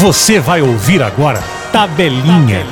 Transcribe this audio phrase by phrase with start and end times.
[0.00, 1.40] Você vai ouvir agora
[1.72, 2.64] Tabelinha.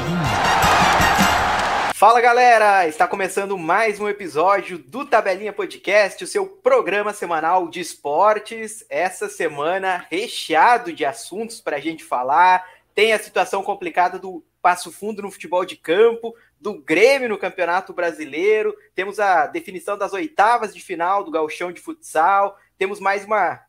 [1.92, 7.80] Fala galera, está começando mais um episódio do Tabelinha Podcast, o seu programa semanal de
[7.80, 8.86] esportes.
[8.88, 12.64] Essa semana recheado de assuntos para a gente falar.
[12.94, 17.92] Tem a situação complicada do Passo Fundo no futebol de campo, do Grêmio no Campeonato
[17.92, 23.65] Brasileiro, temos a definição das oitavas de final do Gauchão de Futsal, temos mais uma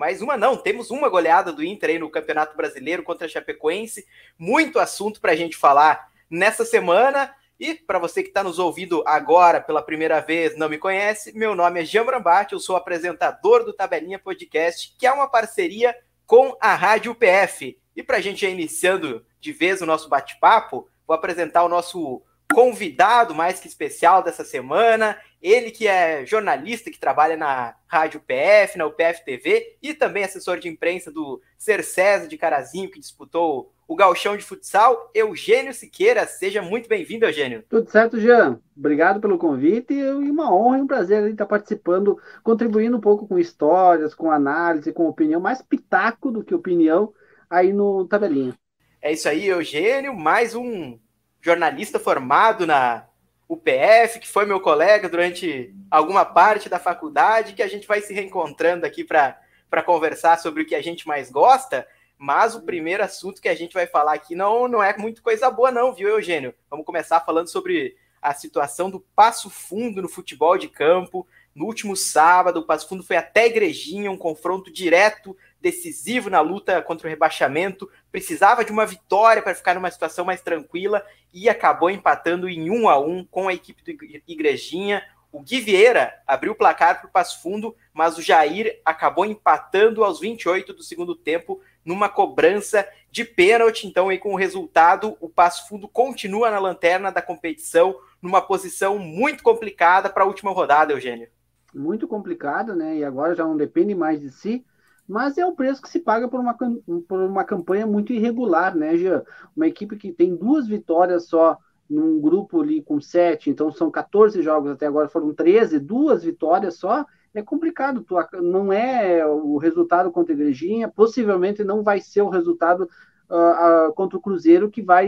[0.00, 4.06] mais uma não, temos uma goleada do Inter aí no Campeonato Brasileiro contra a Chapecoense.
[4.38, 7.34] Muito assunto para a gente falar nessa semana.
[7.60, 11.54] E para você que está nos ouvindo agora pela primeira vez, não me conhece, meu
[11.54, 15.94] nome é Jean Brambate, eu sou apresentador do Tabelinha Podcast, que é uma parceria
[16.24, 17.78] com a Rádio PF.
[17.94, 22.22] E para a gente ir iniciando de vez o nosso bate-papo, vou apresentar o nosso
[22.52, 25.16] convidado mais que especial dessa semana.
[25.42, 30.58] Ele que é jornalista, que trabalha na Rádio PF, na UPF TV e também assessor
[30.58, 36.26] de imprensa do Ser César de Carazinho, que disputou o Galchão de Futsal, Eugênio Siqueira.
[36.26, 37.64] Seja muito bem-vindo, Eugênio.
[37.68, 38.60] Tudo certo, Jean.
[38.76, 43.38] Obrigado pelo convite e uma honra e um prazer estar participando, contribuindo um pouco com
[43.38, 47.12] histórias, com análise, com opinião, mais pitaco do que opinião
[47.48, 48.54] aí no Tabelinha.
[49.02, 50.98] É isso aí, Eugênio, mais um
[51.40, 53.06] jornalista formado na
[53.48, 58.12] UPF, que foi meu colega durante alguma parte da faculdade, que a gente vai se
[58.12, 61.86] reencontrando aqui para conversar sobre o que a gente mais gosta.
[62.16, 65.50] Mas o primeiro assunto que a gente vai falar aqui não, não é muito coisa
[65.50, 66.54] boa, não, viu, Eugênio?
[66.68, 71.26] Vamos começar falando sobre a situação do passo fundo no futebol de campo.
[71.54, 76.80] No último sábado, o Passo Fundo foi até Igrejinha, um confronto direto decisivo na luta
[76.82, 81.90] contra o rebaixamento, precisava de uma vitória para ficar numa situação mais tranquila e acabou
[81.90, 85.02] empatando em um a um com a equipe do Igrejinha.
[85.30, 90.02] O Gui Vieira abriu o placar para o Passo Fundo, mas o Jair acabou empatando
[90.02, 93.86] aos 28 do segundo tempo numa cobrança de pênalti.
[93.86, 98.98] Então, aí com o resultado, o Passo Fundo continua na lanterna da competição, numa posição
[98.98, 101.28] muito complicada para a última rodada, Eugênio.
[101.72, 102.96] Muito complicado, né?
[102.96, 104.64] E agora já não depende mais de si
[105.10, 108.96] mas é o preço que se paga por uma, por uma campanha muito irregular, né,
[108.96, 109.24] Jean?
[109.56, 114.40] Uma equipe que tem duas vitórias só num grupo ali com sete, então são 14
[114.40, 117.04] jogos até agora, foram 13, duas vitórias só,
[117.34, 118.04] é complicado.
[118.04, 122.88] Tu, não é o resultado contra a Igrejinha, possivelmente não vai ser o resultado
[123.30, 125.06] uh, uh, contra o Cruzeiro que vai,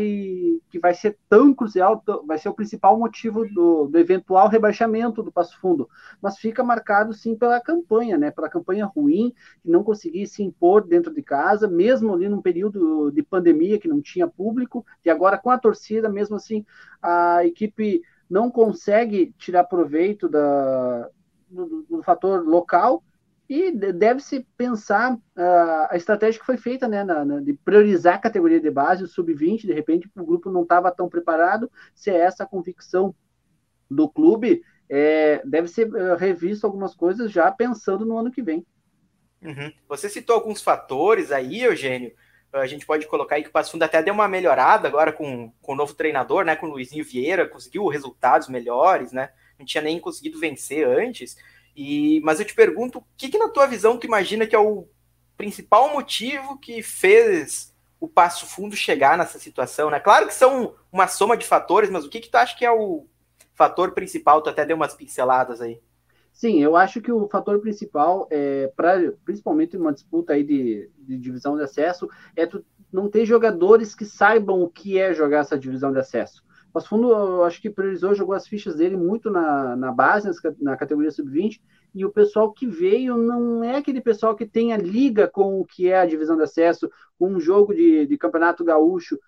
[0.71, 5.33] que vai ser tão crucial, vai ser o principal motivo do, do, eventual rebaixamento do
[5.33, 5.89] Passo Fundo.
[6.23, 8.31] Mas fica marcado sim pela campanha, né?
[8.31, 13.11] Pela campanha ruim, que não conseguia se impor dentro de casa, mesmo ali num período
[13.11, 16.65] de pandemia que não tinha público, e agora com a torcida, mesmo assim,
[17.03, 21.09] a equipe não consegue tirar proveito da,
[21.51, 23.03] do, do fator local
[23.53, 25.21] e deve-se pensar uh,
[25.91, 29.07] a estratégia que foi feita, né, na, na, de priorizar a categoria de base, o
[29.07, 33.15] sub-20, de repente o grupo não estava tão preparado, se é essa a convicção
[33.91, 38.65] do clube, é, deve ser uh, revisto algumas coisas já pensando no ano que vem.
[39.43, 39.71] Uhum.
[39.87, 42.13] Você citou alguns fatores aí, Eugênio,
[42.55, 45.53] a gente pode colocar aí que o Passo Fundo até deu uma melhorada agora com,
[45.61, 49.83] com o novo treinador, né, com o Luizinho Vieira, conseguiu resultados melhores, né, não tinha
[49.83, 51.37] nem conseguido vencer antes,
[51.77, 54.59] e, mas eu te pergunto, o que, que na tua visão tu imagina que é
[54.59, 54.87] o
[55.37, 60.01] principal motivo que fez o Passo Fundo chegar nessa situação, né?
[60.01, 62.71] Claro que são uma soma de fatores, mas o que, que tu acha que é
[62.71, 63.07] o
[63.55, 64.43] fator principal?
[64.43, 65.81] Tu até deu umas pinceladas aí.
[66.33, 71.19] Sim, eu acho que o fator principal, é, pra, principalmente numa disputa aí de, de
[71.19, 75.59] divisão de acesso, é tu não ter jogadores que saibam o que é jogar essa
[75.59, 76.43] divisão de acesso.
[76.73, 81.11] Passo Fundo, acho que priorizou, jogou as fichas dele muito na, na base, na categoria
[81.11, 81.61] sub-20,
[81.95, 85.65] e o pessoal que veio não é aquele pessoal que tem a liga com o
[85.67, 89.19] que é a divisão de acesso, com um jogo de, de campeonato gaúcho.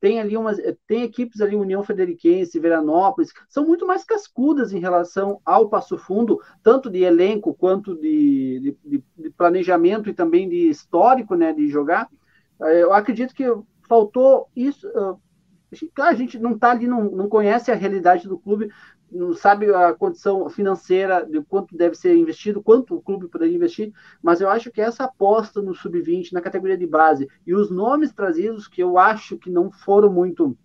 [0.00, 5.40] Tem ali umas, tem equipes ali, União Frederiquense, Veranópolis, são muito mais cascudas em relação
[5.44, 11.34] ao Passo Fundo, tanto de elenco quanto de, de, de planejamento e também de histórico,
[11.34, 12.08] né, de jogar.
[12.62, 13.44] Eh, eu acredito que
[13.88, 14.88] faltou isso,
[15.94, 18.70] Claro, a gente não está ali, não, não conhece a realidade do clube,
[19.10, 23.92] não sabe a condição financeira de quanto deve ser investido, quanto o clube poderia investir,
[24.22, 28.12] mas eu acho que essa aposta no sub-20, na categoria de base, e os nomes
[28.12, 30.56] trazidos, que eu acho que não foram muito,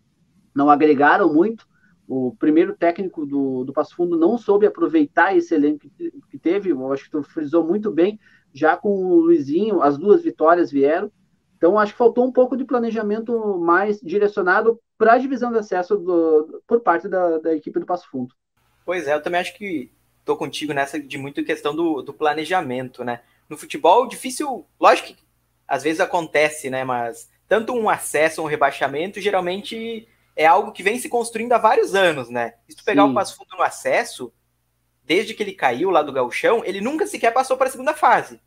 [0.56, 1.68] não agregaram muito,
[2.08, 6.70] o primeiro técnico do, do Passo Fundo não soube aproveitar esse elenco que, que teve,
[6.70, 8.20] eu acho que tu frisou muito bem,
[8.54, 11.12] já com o Luizinho, as duas vitórias vieram,
[11.64, 15.96] então, acho que faltou um pouco de planejamento mais direcionado para a divisão de acesso
[15.96, 18.36] do, por parte da, da, equipe do Passo Fundo.
[18.86, 19.90] Pois é, eu também acho que
[20.20, 23.22] estou contigo nessa de muito questão do, do planejamento, né?
[23.48, 25.24] No futebol, difícil, lógico que
[25.66, 26.84] às vezes acontece, né?
[26.84, 30.06] Mas tanto um acesso ou um rebaixamento, geralmente
[30.36, 32.56] é algo que vem se construindo há vários anos, né?
[32.68, 33.12] Se tu pegar Sim.
[33.12, 34.34] o Passo Fundo no acesso,
[35.02, 38.42] desde que ele caiu lá do gauchão, ele nunca sequer passou para a segunda fase.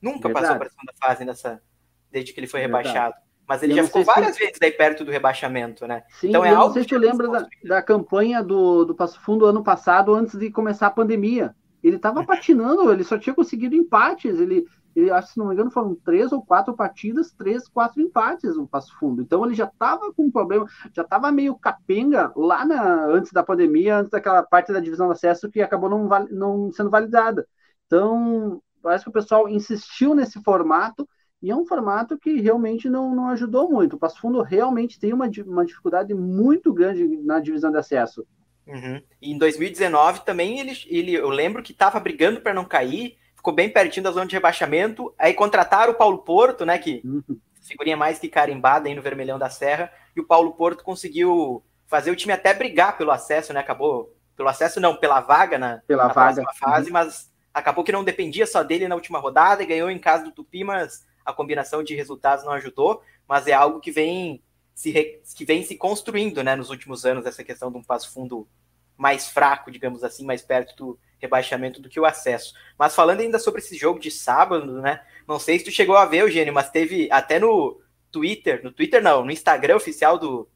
[0.00, 0.44] Nunca Verdade.
[0.44, 1.60] passou para a segunda fase nessa,
[2.10, 3.14] desde que ele foi rebaixado.
[3.50, 4.38] Mas ele já ficou várias se...
[4.38, 6.04] vezes daí perto do rebaixamento, né?
[6.20, 9.20] Sim, então é eu não sei se tu lembra da, da campanha do, do Passo
[9.22, 11.52] Fundo ano passado, antes de começar a pandemia.
[11.82, 14.38] Ele estava patinando, ele só tinha conseguido empates.
[14.38, 14.64] Ele,
[14.94, 18.68] ele, acho, se não me engano, foram três ou quatro partidas, três, quatro empates no
[18.68, 19.20] Passo Fundo.
[19.20, 20.64] Então ele já estava com um problema,
[20.94, 25.14] já estava meio capenga lá na, antes da pandemia, antes daquela parte da divisão de
[25.14, 27.44] acesso que acabou não, não sendo validada.
[27.86, 31.08] Então, parece que o pessoal insistiu nesse formato
[31.42, 33.96] e é um formato que realmente não, não ajudou muito.
[33.96, 38.26] O Passo Fundo realmente tem uma, uma dificuldade muito grande na divisão de acesso.
[38.66, 39.02] Uhum.
[39.20, 43.54] E em 2019 também ele, ele eu lembro que estava brigando para não cair, ficou
[43.54, 45.14] bem pertinho da zona de rebaixamento.
[45.18, 46.78] Aí contrataram o Paulo Porto, né?
[46.78, 47.22] Que uhum.
[47.62, 52.10] figurinha mais que carimbada aí no Vermelhão da Serra, e o Paulo Porto conseguiu fazer
[52.10, 53.60] o time até brigar pelo acesso, né?
[53.60, 56.42] Acabou pelo acesso não, pela vaga na, pela na vaga.
[56.42, 56.92] próxima fase, uhum.
[56.92, 60.30] mas acabou que não dependia só dele na última rodada e ganhou em casa do
[60.30, 64.42] Tupi, mas a combinação de resultados não ajudou, mas é algo que vem
[64.74, 68.48] se, que vem se construindo né, nos últimos anos, essa questão de um passo fundo
[68.96, 72.54] mais fraco, digamos assim, mais perto do rebaixamento do que o acesso.
[72.78, 75.02] Mas falando ainda sobre esse jogo de sábado, né?
[75.26, 77.80] Não sei se tu chegou a ver, Eugênio, mas teve até no
[78.10, 80.48] Twitter, no Twitter não, no Instagram oficial do,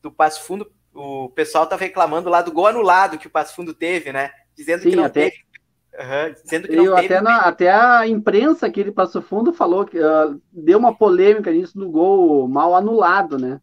[0.00, 3.74] do Passo Fundo, o pessoal tá reclamando lá do gol anulado que o Passo Fundo
[3.74, 4.32] teve, né?
[4.54, 5.30] Dizendo Sim, que não até...
[5.30, 5.44] teve
[5.98, 9.86] Uhum, dizendo que não Eu, até, na, até a imprensa que ele passou fundo falou
[9.86, 13.60] que uh, deu uma polêmica nisso do gol mal anulado, né?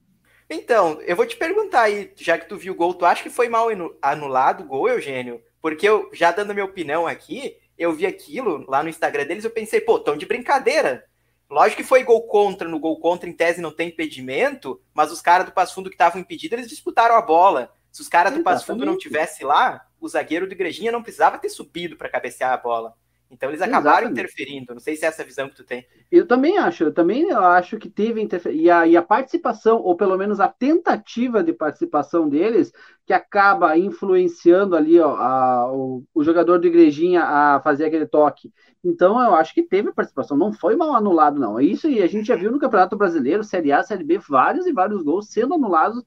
[0.49, 3.29] Então, eu vou te perguntar aí, já que tu viu o gol, tu acha que
[3.29, 3.67] foi mal
[4.01, 5.41] anulado o gol, Eugênio?
[5.61, 9.51] Porque eu, já dando minha opinião aqui, eu vi aquilo lá no Instagram deles, eu
[9.51, 11.05] pensei, pô, tão de brincadeira.
[11.49, 15.21] Lógico que foi gol contra, no gol contra em tese não tem impedimento, mas os
[15.21, 17.71] caras do Passo Fundo que estavam impedidos, eles disputaram a bola.
[17.91, 21.37] Se os caras do Passo Fundo não tivesse lá, o zagueiro do Igrejinha não precisava
[21.37, 22.93] ter subido para cabecear a bola.
[23.31, 24.19] Então eles acabaram Exatamente.
[24.19, 24.73] interferindo.
[24.73, 25.87] Não sei se é essa visão que tu tem.
[26.11, 26.83] Eu também acho.
[26.83, 28.61] Eu também acho que teve interferência.
[28.61, 32.71] E a, e a participação, ou pelo menos a tentativa de participação deles,
[33.07, 38.53] que acaba influenciando ali ó, a, o, o, jogador do Igrejinha a fazer aquele toque.
[38.83, 40.37] Então eu acho que teve participação.
[40.37, 41.57] Não foi mal anulado, não.
[41.57, 44.67] É isso e a gente já viu no Campeonato Brasileiro, Série A, Série B, vários
[44.67, 46.03] e vários gols sendo anulados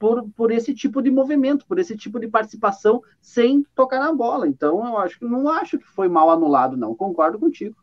[0.00, 4.48] por, por esse tipo de movimento, por esse tipo de participação sem tocar na bola.
[4.48, 6.96] Então, eu acho que não acho que foi mal anulado, não.
[6.96, 7.76] Concordo contigo.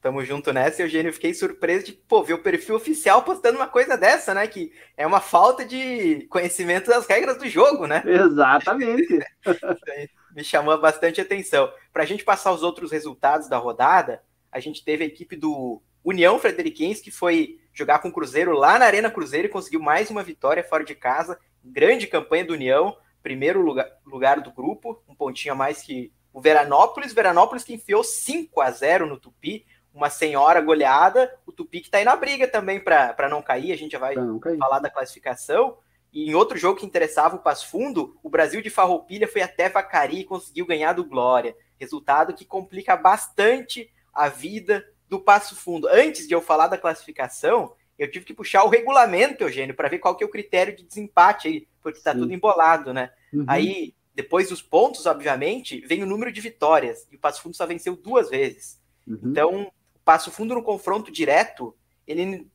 [0.00, 1.12] Tamo junto nessa, Eugênio.
[1.12, 4.46] Fiquei surpreso de pô, ver o perfil oficial postando uma coisa dessa, né?
[4.46, 8.04] Que é uma falta de conhecimento das regras do jogo, né?
[8.06, 9.18] Exatamente.
[10.32, 11.72] Me chamou bastante atenção.
[11.92, 14.22] Para a gente passar os outros resultados da rodada,
[14.52, 18.78] a gente teve a equipe do União Frederiquense, que foi jogar com o Cruzeiro lá
[18.78, 22.96] na Arena Cruzeiro e conseguiu mais uma vitória fora de casa grande campanha do União,
[23.22, 27.12] primeiro lugar, lugar do grupo, um pontinho a mais que o Veranópolis.
[27.12, 31.32] Veranópolis que enfiou 5 a 0 no Tupi, uma senhora goleada.
[31.46, 34.14] O Tupi que está aí na briga também para não cair, a gente já vai
[34.58, 35.78] falar da classificação.
[36.12, 39.68] E em outro jogo que interessava o Passo Fundo, o Brasil de Farroupilha foi até
[39.68, 41.56] Vacari e conseguiu ganhar do Glória.
[41.76, 45.88] Resultado que complica bastante a vida do Passo Fundo.
[45.88, 49.98] Antes de eu falar da classificação, eu tive que puxar o regulamento, Eugênio, para ver
[49.98, 53.10] qual que é o critério de desempate aí, porque está tudo embolado, né?
[53.32, 53.44] Uhum.
[53.46, 57.66] Aí, depois dos pontos, obviamente, vem o número de vitórias, e o Passo Fundo só
[57.66, 58.80] venceu duas vezes.
[59.06, 59.20] Uhum.
[59.24, 59.62] Então,
[59.94, 62.48] o Passo Fundo no confronto direto, ele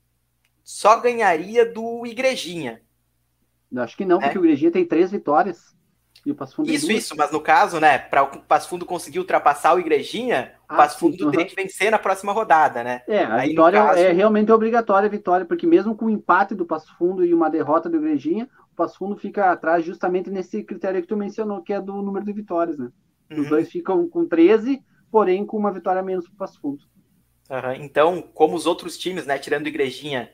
[0.63, 2.81] só ganharia do Igrejinha.
[3.77, 4.25] Acho que não, é.
[4.25, 5.75] porque o Igrejinha tem três vitórias.
[6.29, 9.17] E o Passo Fundo isso, isso, mas no caso, né, para o Passo Fundo conseguir
[9.17, 13.01] ultrapassar o Igrejinha, o ah, Passo Fundo sim, teria que vencer na próxima rodada, né?
[13.07, 13.99] É, a Aí, vitória caso...
[13.99, 17.49] é realmente obrigatória a vitória, porque mesmo com o empate do Passo Fundo e uma
[17.49, 21.73] derrota do Igrejinha, o Passo Fundo fica atrás justamente nesse critério que tu mencionou, que
[21.73, 22.91] é do número de vitórias, né?
[23.31, 23.41] Uhum.
[23.41, 24.79] Os dois ficam com 13,
[25.11, 26.83] porém com uma vitória menos para o Passo Fundo.
[27.49, 27.73] Uhum.
[27.83, 30.29] Então, como os outros times, né, tirando o Igrejinha,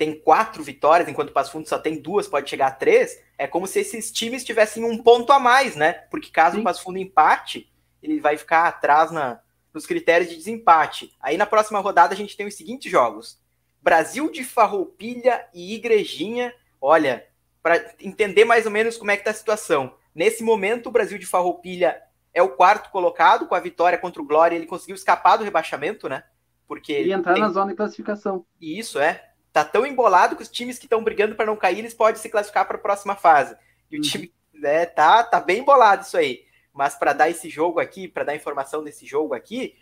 [0.00, 3.46] tem quatro vitórias, enquanto o Passo Fundo só tem duas, pode chegar a três, é
[3.46, 5.92] como se esses times tivessem um ponto a mais, né?
[6.10, 6.62] Porque caso Sim.
[6.62, 7.70] o Passo Fundo empate,
[8.02, 9.42] ele vai ficar atrás na,
[9.74, 11.14] nos critérios de desempate.
[11.20, 13.38] Aí na próxima rodada a gente tem os seguintes jogos:
[13.82, 16.54] Brasil de Farroupilha e Igrejinha.
[16.80, 17.26] Olha,
[17.62, 19.94] para entender mais ou menos como é que tá a situação.
[20.14, 22.00] Nesse momento, o Brasil de Farroupilha
[22.32, 26.08] é o quarto colocado, com a vitória contra o Glória, ele conseguiu escapar do rebaixamento,
[26.08, 26.24] né?
[26.66, 27.42] Porque e entrar tem...
[27.42, 28.46] na zona de classificação.
[28.58, 31.94] Isso, é tá tão embolado que os times que estão brigando para não cair, eles
[31.94, 33.56] podem se classificar para a próxima fase.
[33.90, 34.02] E o uhum.
[34.02, 36.44] time né, tá, tá bem embolado isso aí.
[36.72, 39.76] Mas para dar esse jogo aqui, para dar informação desse jogo aqui,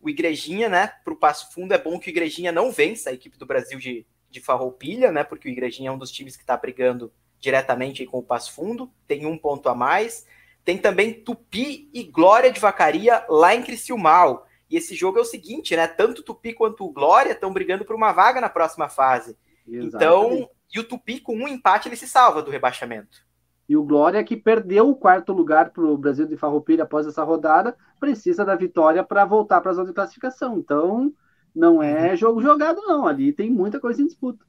[0.00, 3.12] o Igrejinha, né, para o Passo Fundo, é bom que o Igrejinha não vença a
[3.12, 5.24] equipe do Brasil de, de Farroupilha, né?
[5.24, 8.92] Porque o Igrejinha é um dos times que está brigando diretamente com o Passo Fundo,
[9.06, 10.26] tem um ponto a mais.
[10.64, 14.46] Tem também Tupi e Glória de Vacaria lá em Criciúmal.
[14.70, 15.86] E esse jogo é o seguinte, né?
[15.86, 19.36] Tanto o Tupi quanto o Glória estão brigando por uma vaga na próxima fase.
[19.66, 19.96] Exatamente.
[19.96, 23.26] Então, e o Tupi com um empate ele se salva do rebaixamento.
[23.68, 27.22] E o Glória, que perdeu o quarto lugar para o Brasil de Farroupilha após essa
[27.22, 30.58] rodada, precisa da vitória para voltar para a zona de classificação.
[30.58, 31.12] Então,
[31.54, 32.16] não é uhum.
[32.16, 33.06] jogo jogado, não.
[33.06, 34.44] Ali tem muita coisa em disputa.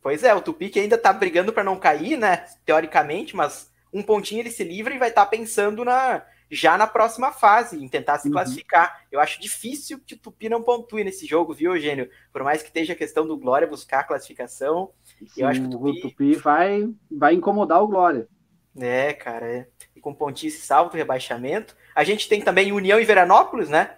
[0.00, 2.44] Pois é, o Tupi que ainda está brigando para não cair, né?
[2.64, 6.86] Teoricamente, mas um pontinho ele se livra e vai estar tá pensando na já na
[6.86, 8.34] próxima fase, em tentar se uhum.
[8.34, 9.06] classificar.
[9.10, 12.10] Eu acho difícil que o Tupi não pontue nesse jogo, viu, Eugênio?
[12.30, 14.90] Por mais que esteja a questão do Glória buscar a classificação.
[15.02, 15.90] Sim, eu acho que o Tupi...
[15.90, 18.28] o Tupi, vai, vai incomodar o Glória.
[18.78, 19.66] É, cara, é.
[19.96, 20.14] E com
[20.50, 21.74] salva do rebaixamento.
[21.94, 23.96] A gente tem também União e Veranópolis, né?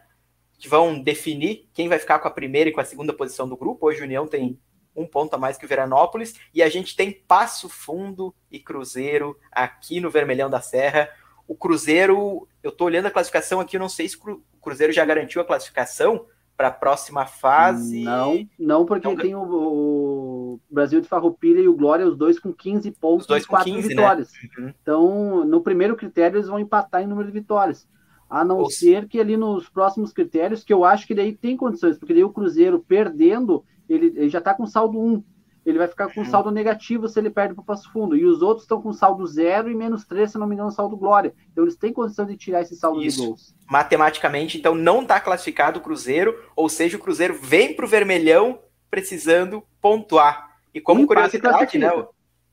[0.56, 3.56] Que vão definir quem vai ficar com a primeira e com a segunda posição do
[3.56, 3.86] grupo.
[3.86, 4.60] Hoje o União tem
[4.94, 6.34] um ponto a mais que o Veranópolis.
[6.54, 11.10] E a gente tem Passo Fundo e Cruzeiro aqui no Vermelhão da Serra.
[11.46, 15.04] O Cruzeiro, eu tô olhando a classificação aqui, eu não sei se o Cruzeiro já
[15.04, 18.02] garantiu a classificação para a próxima fase.
[18.02, 19.16] Não, não porque não...
[19.16, 23.40] tem o, o, Brasil de Farroupilha e o Glória, os dois com 15 pontos com
[23.46, 23.94] 4 15, né?
[23.94, 24.32] vitórias.
[24.32, 24.48] Né?
[24.58, 24.74] Uhum.
[24.80, 27.88] Então, no primeiro critério, eles vão empatar em número de vitórias.
[28.30, 31.56] A não Ou ser que ali nos próximos critérios, que eu acho que daí tem
[31.56, 35.22] condições, porque daí o Cruzeiro perdendo, ele, ele já está com saldo 1
[35.64, 36.26] ele vai ficar com uhum.
[36.26, 38.16] saldo negativo se ele perde para o Passo Fundo.
[38.16, 40.96] E os outros estão com saldo zero e menos três, se não me engano, saldo
[40.96, 41.34] Glória.
[41.50, 43.20] Então eles têm condição de tirar esse saldo Isso.
[43.20, 43.54] de gols.
[43.70, 48.58] Matematicamente, então não está classificado o Cruzeiro, ou seja, o Cruzeiro vem para o vermelhão
[48.90, 50.58] precisando pontuar.
[50.72, 51.90] E como um curiosidade, né?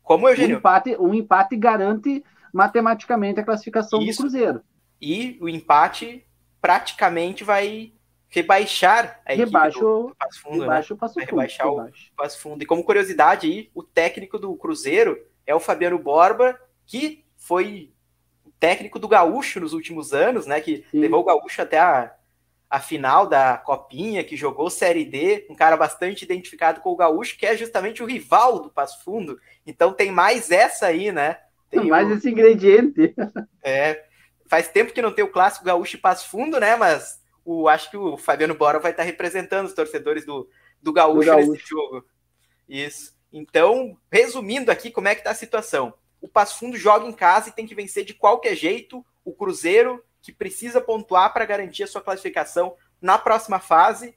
[0.02, 0.56] Como Eugênio?
[0.56, 4.20] Um empate, um empate garante matematicamente a classificação Isso.
[4.20, 4.62] do Cruzeiro.
[5.02, 6.26] E o empate
[6.62, 7.94] praticamente vai
[8.32, 11.00] rebaixar a equipe Rebaixo, do, do Passo Fundo, rebaixo né?
[11.00, 12.12] Passo Fundo, rebaixar rebaixo.
[12.12, 12.64] o Passo Fundo.
[12.64, 17.92] E como curiosidade aí, o técnico do Cruzeiro é o Fabiano Borba, que foi
[18.58, 20.62] técnico do Gaúcho nos últimos anos, né?
[20.62, 21.00] Que Sim.
[21.02, 22.16] levou o Gaúcho até a,
[22.70, 27.38] a final da Copinha, que jogou Série D, um cara bastante identificado com o Gaúcho,
[27.38, 29.38] que é justamente o rival do Passo Fundo.
[29.68, 31.38] Então tem mais essa aí, né?
[31.70, 32.14] Tem mais o...
[32.14, 33.14] esse ingrediente.
[33.62, 34.06] É.
[34.48, 36.76] Faz tempo que não tem o clássico Gaúcho e Passo Fundo, né?
[36.76, 37.21] Mas
[37.52, 40.50] o, acho que o Fabiano Bora vai estar representando os torcedores do,
[40.82, 41.52] do Gaúcho, do Gaúcho.
[41.52, 42.06] nesse jogo.
[42.68, 43.16] Isso.
[43.32, 45.94] Então, resumindo aqui como é que está a situação.
[46.22, 50.04] O Passo Fundo joga em casa e tem que vencer de qualquer jeito o Cruzeiro,
[50.22, 54.16] que precisa pontuar para garantir a sua classificação na próxima fase.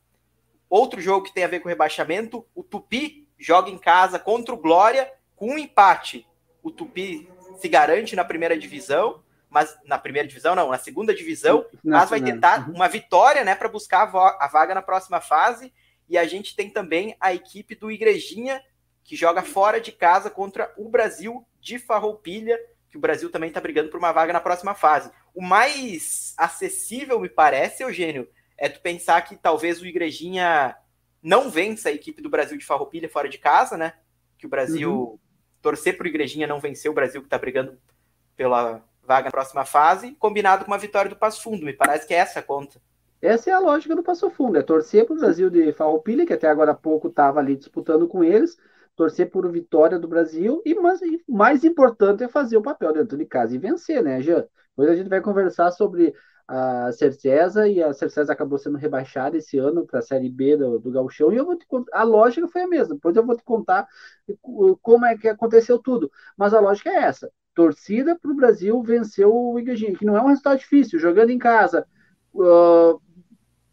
[0.69, 4.59] Outro jogo que tem a ver com rebaixamento, o Tupi joga em casa contra o
[4.59, 6.27] Glória com um empate.
[6.63, 9.24] O Tupi se garante na primeira divisão
[9.55, 12.75] mas na primeira divisão não, na segunda divisão, mas vai tentar uhum.
[12.75, 15.73] uma vitória, né, para buscar a, a, vaga na próxima fase.
[16.09, 18.61] E a gente tem também a equipe do Igrejinha
[19.05, 22.59] que joga fora de casa contra o Brasil de Farroupilha,
[22.91, 25.09] que o Brasil também está brigando por uma vaga na próxima fase.
[25.33, 30.75] O mais acessível, me parece, Eugênio, é tu pensar que talvez o Igrejinha
[31.23, 33.95] não vença a equipe do Brasil de Farroupilha fora de casa, né?
[34.37, 35.19] Que o Brasil uhum.
[35.63, 37.79] torcer para o Igrejinha não vencer o Brasil que está brigando
[38.37, 41.65] pela vaga na próxima fase, combinado com uma vitória do Passo Fundo.
[41.65, 42.81] Me parece que é essa a conta.
[43.21, 46.35] Essa é a lógica do Passo Fundo, é torcer para o Brasil de Farroupilha, que
[46.35, 48.55] até agora há pouco estava ali disputando com eles,
[48.95, 53.25] torcer por vitória do Brasil, e mais, mais importante é fazer o papel dentro de
[53.25, 54.47] casa e vencer, né, Jean?
[54.71, 56.15] Depois a gente vai conversar sobre
[56.47, 60.79] a Cercesa, e a Cercesa acabou sendo rebaixada esse ano para a Série B do,
[60.79, 63.35] do Gauchão, e eu vou te contar, a lógica foi a mesma, depois eu vou
[63.35, 63.89] te contar
[64.83, 69.27] como é que aconteceu tudo, mas a lógica é essa, torcida para o Brasil vencer
[69.27, 71.87] o Igrejinha, que não é um resultado difícil, jogando em casa,
[72.35, 73.01] uh,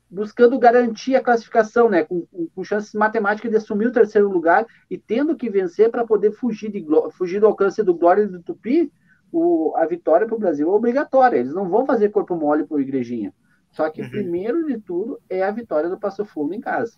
[0.09, 4.97] buscando garantir a classificação, né, com, com, chances matemáticas de assumir o terceiro lugar e
[4.97, 8.91] tendo que vencer para poder fugir, de, fugir do alcance do Glória e do Tupi,
[9.31, 11.37] o, a vitória para o Brasil é obrigatória.
[11.37, 13.33] Eles não vão fazer corpo mole para o Igrejinha.
[13.71, 14.09] Só que, uhum.
[14.09, 16.97] primeiro de tudo, é a vitória do Passo Fundo em casa.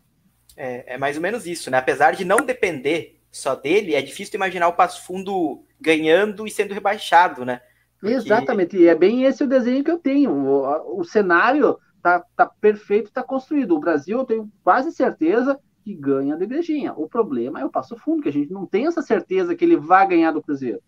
[0.58, 1.78] É, é mais ou menos isso, né?
[1.78, 6.74] Apesar de não depender só dele, é difícil imaginar o Passo Fundo ganhando e sendo
[6.74, 7.62] rebaixado, né?
[8.00, 8.16] Porque...
[8.16, 10.32] Exatamente, e é bem esse o desenho que eu tenho.
[10.32, 13.76] O, o cenário tá, tá perfeito, tá construído.
[13.76, 16.94] O Brasil, eu tenho quase certeza que ganha da igrejinha.
[16.94, 19.76] O problema é o Passo Fundo, que a gente não tem essa certeza que ele
[19.76, 20.82] vai ganhar do Cruzeiro.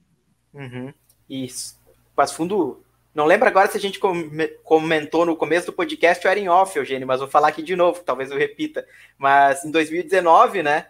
[0.53, 0.93] Uhum.
[1.29, 1.79] Isso.
[2.11, 2.81] O Passo Fundo.
[3.13, 3.97] Não lembro agora se a gente
[4.61, 8.03] comentou no começo do podcast era em off, Eugênio, mas vou falar aqui de novo,
[8.03, 8.85] talvez eu repita.
[9.17, 10.87] Mas em 2019, né,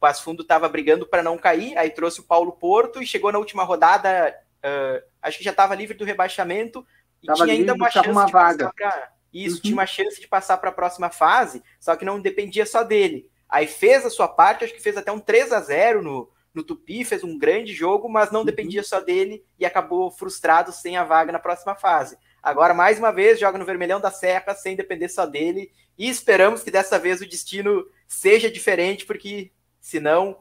[0.00, 3.38] Passo Fundo estava brigando para não cair, aí trouxe o Paulo Porto e chegou na
[3.38, 6.84] última rodada, uh, acho que já estava livre do rebaixamento
[7.22, 8.72] e tava tinha ainda uma chance uma de vaga.
[8.74, 9.62] Pra, isso, uhum.
[9.62, 13.30] tinha uma chance de passar para a próxima fase, só que não dependia só dele.
[13.48, 16.64] aí fez a sua parte, acho que fez até um 3 a 0 no, no
[16.64, 18.46] Tupi, fez um grande jogo, mas não uhum.
[18.46, 22.16] dependia só dele e acabou frustrado sem a vaga na próxima fase.
[22.42, 26.62] Agora, mais uma vez, joga no Vermelhão da Serra sem depender só dele e esperamos
[26.62, 29.52] que dessa vez o destino seja diferente, porque
[29.90, 30.36] senão,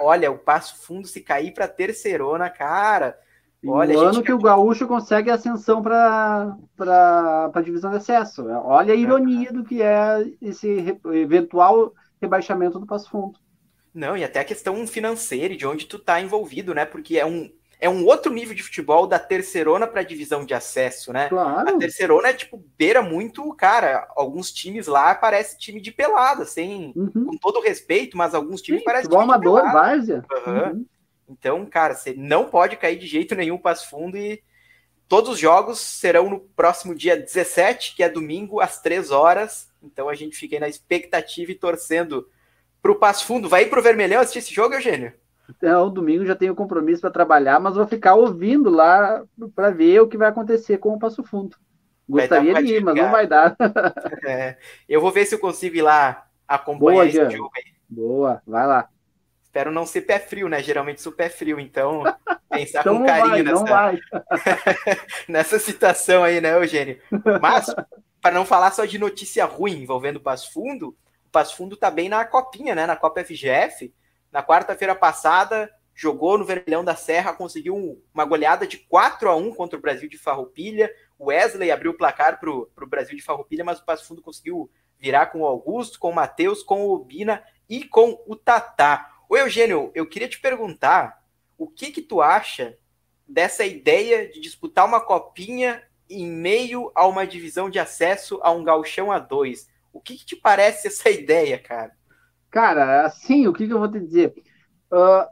[0.00, 3.18] olha, o Passo Fundo se cair para terceirona, cara.
[3.66, 6.56] Olha, o ano que o Gaúcho consegue ascensão para
[7.52, 8.46] a divisão de acesso.
[8.46, 13.38] Olha a ironia do que é esse eventual rebaixamento do Passo Fundo.
[13.92, 16.84] Não, e até a questão financeira e de onde tu tá envolvido, né?
[16.84, 20.54] Porque é um, é um outro nível de futebol da terceirona para a divisão de
[20.54, 21.28] acesso, né?
[21.28, 21.68] Claro.
[21.68, 26.92] A terceirona é tipo beira muito, cara, alguns times lá parece time de pelada, sem
[26.96, 27.26] uhum.
[27.26, 30.24] com todo respeito, mas alguns times parecem time amador, de várzea.
[30.30, 30.52] Uhum.
[30.52, 30.86] Uhum.
[31.28, 34.42] Então, cara, você não pode cair de jeito nenhum passo fundo e
[35.08, 39.68] todos os jogos serão no próximo dia 17, que é domingo às 3 horas.
[39.82, 42.28] Então a gente fica aí na expectativa e torcendo
[42.80, 43.48] para o Passo Fundo.
[43.48, 45.12] Vai ir para o Vermelhão assistir esse jogo, Eugênio?
[45.48, 49.22] Então, domingo já tenho compromisso para trabalhar, mas vou ficar ouvindo lá
[49.54, 51.56] para ver o que vai acontecer com o Passo Fundo.
[52.08, 53.56] Gostaria de ir, mas não vai dar.
[54.26, 54.56] É,
[54.88, 57.64] eu vou ver se eu consigo ir lá acompanhar Boa, esse jogo aí.
[57.88, 58.88] Boa, vai lá.
[59.42, 60.62] Espero não ser pé frio, né?
[60.62, 62.02] Geralmente sou pé frio, então
[62.50, 64.98] pensar então com carinho vai, nessa,
[65.28, 66.98] nessa situação aí, né, Eugênio?
[67.40, 67.74] Mas,
[68.20, 70.96] para não falar só de notícia ruim envolvendo o Passo Fundo,
[71.32, 72.86] Passo Fundo tá bem na copinha, né?
[72.86, 73.92] Na Copa FGF.
[74.32, 79.54] Na quarta-feira passada, jogou no Vermelhão da Serra, conseguiu uma goleada de 4 a 1
[79.54, 80.92] contra o Brasil de Farroupilha.
[81.18, 84.70] O Wesley abriu o placar para o Brasil de Farroupilha, mas o Passo Fundo conseguiu
[84.98, 89.10] virar com o Augusto, com o Matheus, com o Bina e com o Tatá.
[89.28, 91.24] Ô Eugênio, eu queria te perguntar
[91.58, 92.76] o que que tu acha
[93.26, 98.62] dessa ideia de disputar uma copinha em meio a uma divisão de acesso a um
[98.62, 99.68] galchão a dois?
[99.92, 101.95] O que, que te parece essa ideia, cara?
[102.56, 104.32] Cara, assim, o que, que eu vou te dizer?
[104.90, 105.28] Uh,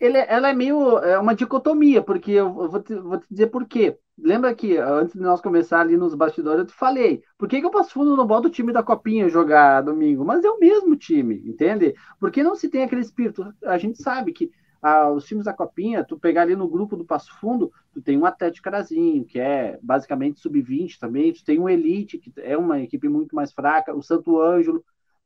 [0.00, 3.64] ele, ela é meio é uma dicotomia, porque eu vou te, vou te dizer por
[3.64, 3.96] quê.
[4.18, 7.66] Lembra que antes de nós começar ali nos bastidores, eu te falei, por que, que
[7.66, 10.24] eu passo fundo no bota o time da Copinha jogar domingo?
[10.24, 11.94] Mas é o mesmo time, entende?
[12.18, 13.54] Porque não se tem aquele espírito.
[13.64, 14.50] A gente sabe que
[14.82, 18.18] ah, os times da Copinha, tu pegar ali no grupo do Passo Fundo, tu tem
[18.18, 22.80] um Atlético Carazinho, que é basicamente sub-20 também, tu tem um Elite, que é uma
[22.80, 24.84] equipe muito mais fraca, o Santo Ângelo,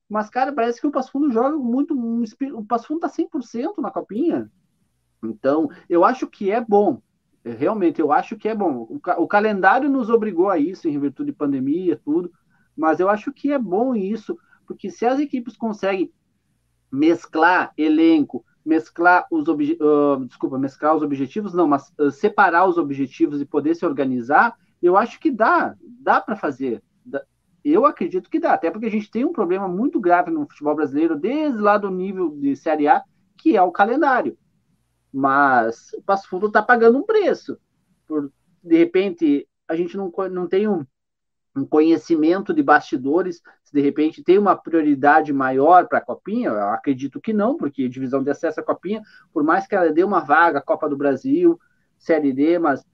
[0.09, 1.94] mas, cara, parece que o Passo Fundo joga muito,
[2.55, 4.51] o Passo Fundo tá 100% na Copinha,
[5.23, 7.03] então, eu acho que é bom,
[7.44, 11.33] realmente, eu acho que é bom, o, o calendário nos obrigou a isso, em virtude
[11.33, 12.33] de pandemia, tudo,
[12.77, 16.12] mas eu acho que é bom isso, porque se as equipes conseguem
[16.90, 23.40] mesclar elenco, mesclar os uh, desculpa, mesclar os objetivos, não, mas uh, separar os objetivos
[23.40, 26.83] e poder se organizar, eu acho que dá, dá para fazer.
[27.70, 30.74] Eu acredito que dá, até porque a gente tem um problema muito grave no futebol
[30.74, 33.02] brasileiro, desde lá do nível de Série A,
[33.37, 34.37] que é o calendário.
[35.12, 37.59] Mas o Passo Fundo está pagando um preço.
[38.07, 40.85] Por, de repente, a gente não, não tem um,
[41.57, 46.68] um conhecimento de bastidores, se de repente tem uma prioridade maior para a Copinha, eu
[46.68, 49.02] acredito que não, porque divisão de acesso à Copinha,
[49.33, 51.59] por mais que ela dê uma vaga, Copa do Brasil,
[51.98, 52.85] Série D, mas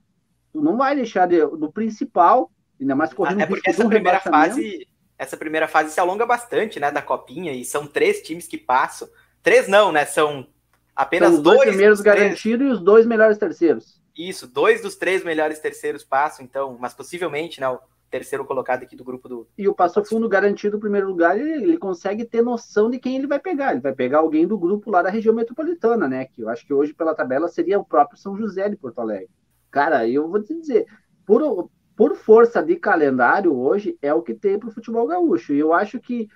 [0.53, 5.37] não vai deixar de, do principal, ainda mais correndo Até porque essa primeira fase, essa
[5.37, 9.07] primeira fase se alonga bastante, né, da Copinha, e são três times que passam.
[9.41, 10.47] Três não, né, são
[10.95, 14.01] apenas são os dois, dois primeiros garantidos e os dois melhores terceiros.
[14.17, 17.67] Isso, dois dos três melhores terceiros passam, então, mas possivelmente, né,
[18.09, 19.47] terceiro colocado aqui do grupo do.
[19.57, 23.17] E o Passo Fundo garantido o primeiro lugar, ele, ele, consegue ter noção de quem
[23.17, 23.71] ele vai pegar.
[23.71, 26.25] Ele vai pegar alguém do grupo lá da região metropolitana, né?
[26.25, 29.29] Que eu acho que hoje, pela tabela, seria o próprio São José de Porto Alegre.
[29.69, 30.85] Cara, eu vou te dizer,
[31.25, 35.53] por, por força de calendário, hoje é o que tem para o futebol gaúcho.
[35.53, 36.27] E eu acho que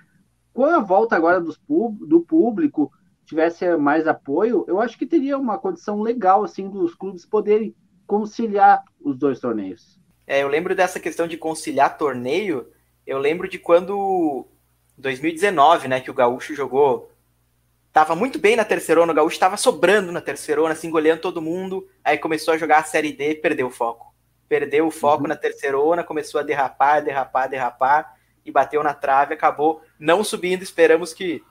[0.54, 2.92] com a volta agora dos, do público,
[3.26, 7.76] tivesse mais apoio, eu acho que teria uma condição legal assim dos clubes poderem
[8.08, 10.00] conciliar os dois torneios.
[10.26, 12.68] É, eu lembro dessa questão de conciliar torneio.
[13.06, 14.48] Eu lembro de quando
[14.98, 17.12] 2019, né, que o Gaúcho jogou.
[17.92, 21.88] Tava muito bem na terceirona, o Gaúcho estava sobrando na terceirona, assim, goleando todo mundo.
[22.04, 24.09] Aí começou a jogar a Série D, perdeu o foco.
[24.50, 25.30] Perdeu o foco uhum.
[25.30, 30.64] na terceirona, começou a derrapar, derrapar, derrapar e bateu na trave, acabou não subindo.
[30.64, 31.44] Esperamos que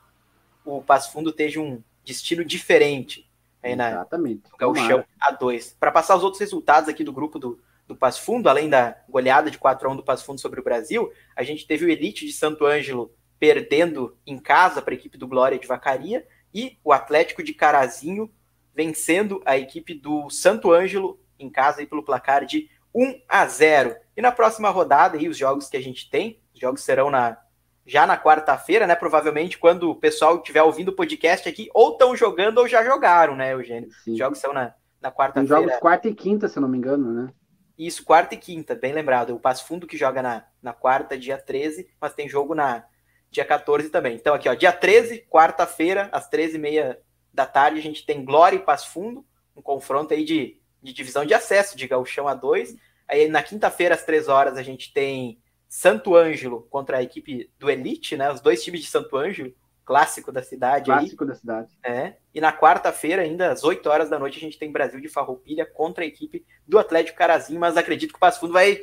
[0.65, 3.29] o Passo Fundo esteja um destino diferente
[3.63, 4.43] aí na Exatamente.
[4.51, 5.75] no Gauchão A2.
[5.79, 9.51] Para passar os outros resultados aqui do grupo do, do Passo Fundo, além da goleada
[9.51, 12.27] de 4 a 1 do Passo Fundo sobre o Brasil, a gente teve o Elite
[12.27, 16.93] de Santo Ângelo perdendo em casa para a equipe do Glória de Vacaria e o
[16.93, 18.31] Atlético de Carazinho
[18.75, 23.95] vencendo a equipe do Santo Ângelo em casa aí pelo placar de 1 a 0.
[24.17, 27.39] E na próxima rodada aí os jogos que a gente tem, os jogos serão na
[27.87, 28.95] já na quarta-feira, né?
[28.95, 33.35] Provavelmente quando o pessoal estiver ouvindo o podcast aqui, ou estão jogando ou já jogaram,
[33.35, 33.89] né, Eugênio?
[34.05, 34.13] Sim.
[34.13, 35.63] Os jogos são na, na quarta-feira.
[35.63, 37.33] Jogos quarta e quinta, se não me engano, né?
[37.79, 39.35] Isso, quarta e quinta, bem lembrado.
[39.35, 42.85] O Passo Fundo que joga na, na quarta, dia 13, mas tem jogo na
[43.31, 44.17] dia 14 também.
[44.17, 46.97] Então aqui, ó, dia 13, quarta-feira, às 13h30
[47.33, 49.25] da tarde, a gente tem Glória e Passo Fundo,
[49.57, 52.77] um confronto aí de, de divisão de acesso, de Gauchão A2.
[53.09, 57.71] Aí na quinta-feira, às 3 horas, a gente tem Santo Ângelo contra a equipe do
[57.71, 58.31] Elite, né?
[58.31, 60.87] Os dois times de Santo Ângelo, clássico da cidade.
[60.87, 61.31] Clássico aí.
[61.31, 61.79] da cidade.
[61.83, 62.17] É.
[62.35, 65.67] E na quarta-feira, ainda às 8 horas da noite, a gente tem Brasil de Farroupilha
[65.67, 68.81] contra a equipe do Atlético Carazinho, mas acredito que o Passo Fundo vai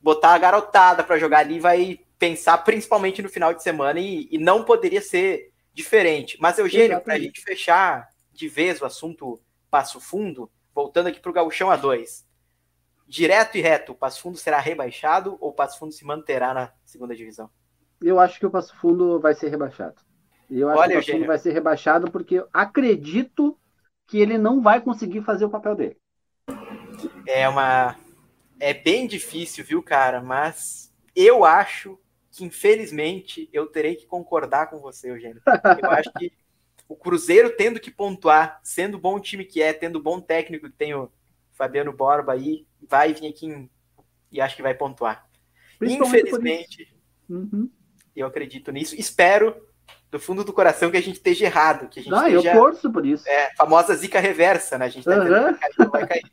[0.00, 4.38] botar a garotada para jogar ali, vai pensar principalmente no final de semana e, e
[4.38, 6.38] não poderia ser diferente.
[6.40, 11.30] Mas, Eugênio, para a gente fechar de vez o assunto Passo Fundo, voltando aqui para
[11.30, 12.25] o Gauchão A2.
[13.06, 16.72] Direto e reto, o Passo Fundo será rebaixado ou o Passo Fundo se manterá na
[16.84, 17.48] segunda divisão?
[18.02, 19.94] Eu acho que o Passo Fundo vai ser rebaixado.
[20.50, 23.56] Eu acho Olha, que o Passo Fundo vai ser rebaixado porque eu acredito
[24.06, 25.96] que ele não vai conseguir fazer o papel dele.
[27.26, 27.96] É uma.
[28.58, 30.20] É bem difícil, viu, cara?
[30.20, 31.98] Mas eu acho
[32.30, 35.42] que, infelizmente, eu terei que concordar com você, Eugênio.
[35.82, 36.32] Eu acho que
[36.88, 40.76] o Cruzeiro tendo que pontuar, sendo o bom time que é, tendo bom técnico que
[40.76, 41.10] tem o
[41.56, 43.70] Fabiano Borba aí, vai vir aqui em,
[44.30, 45.26] e acho que vai pontuar.
[45.80, 46.94] Infelizmente,
[47.28, 47.70] uhum.
[48.14, 48.94] eu acredito nisso.
[48.98, 49.56] Espero
[50.10, 51.88] do fundo do coração que a gente esteja errado.
[51.88, 53.28] Que a gente ah, esteja, eu torço por isso.
[53.28, 54.86] É, famosa zica reversa, né?
[54.86, 55.54] A gente tá uhum.
[55.54, 56.24] cair, não vai cair.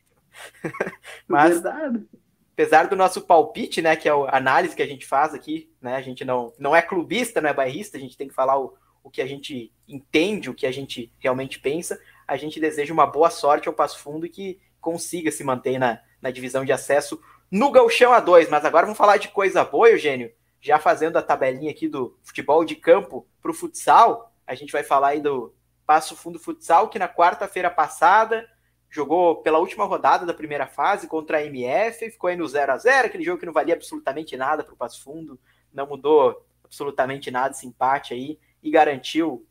[1.27, 2.05] Mas, Verdade.
[2.53, 5.95] apesar do nosso palpite, né, que é a análise que a gente faz aqui, né,
[5.95, 8.73] a gente não, não é clubista, não é bairrista, a gente tem que falar o,
[9.03, 11.99] o que a gente entende, o que a gente realmente pensa.
[12.27, 15.99] A gente deseja uma boa sorte ao Passo Fundo e que consiga se manter na,
[16.21, 17.19] na divisão de acesso
[17.49, 18.49] no Galchão A2.
[18.49, 20.31] Mas agora vamos falar de coisa boa, Eugênio
[20.63, 24.81] já fazendo a tabelinha aqui do futebol de campo para o futsal, a gente vai
[24.81, 25.53] falar aí do
[25.85, 28.49] Passo Fundo Futsal, que na quarta-feira passada
[28.89, 32.77] jogou pela última rodada da primeira fase contra a MF, ficou aí no 0 a
[32.77, 35.37] 0 aquele jogo que não valia absolutamente nada para o Passo Fundo,
[35.73, 39.45] não mudou absolutamente nada esse empate aí, e garantiu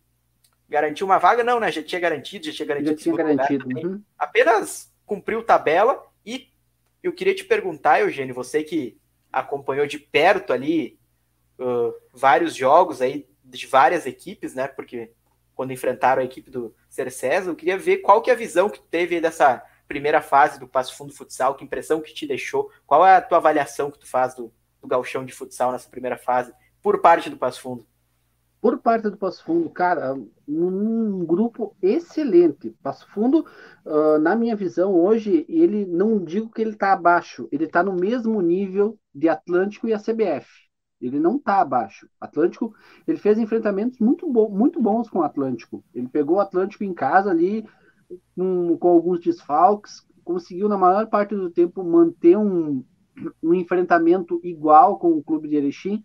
[0.67, 1.71] garantiu uma vaga, não, né?
[1.71, 2.97] Já tinha garantido, já tinha garantido.
[2.97, 3.67] Já tinha garantido.
[3.69, 4.03] Uhum.
[4.19, 6.49] Apenas cumpriu tabela e
[7.03, 8.99] eu queria te perguntar, Eugênio, você que
[9.31, 10.99] acompanhou de perto ali
[11.59, 14.69] uh, vários jogos aí de várias equipes, né?
[14.69, 15.13] Porque
[15.55, 18.81] quando enfrentaram a equipe do Cercesa, eu queria ver qual que é a visão que
[18.81, 23.17] teve dessa primeira fase do Passo Fundo Futsal, que impressão que te deixou, qual é
[23.17, 27.03] a tua avaliação que tu faz do, do galchão de futsal nessa primeira fase, por
[27.03, 27.87] parte do Passo Fundo?
[28.63, 30.15] Por parte do Passo Fundo, cara,
[30.47, 32.71] um grupo excelente.
[32.81, 33.45] Passo Fundo,
[33.85, 37.93] uh, na minha visão, hoje, ele não digo que ele está abaixo, ele está no
[37.93, 40.47] mesmo nível de Atlântico e a CBF.
[41.01, 42.09] Ele não está abaixo.
[42.21, 42.73] Atlântico,
[43.05, 45.85] ele fez enfrentamentos muito, bo muito bons com o Atlântico.
[45.93, 47.67] Ele pegou o Atlântico em casa ali,
[48.37, 52.85] com, com alguns desfalques, conseguiu, na maior parte do tempo, manter um,
[53.43, 56.05] um enfrentamento igual com o clube de Erechim.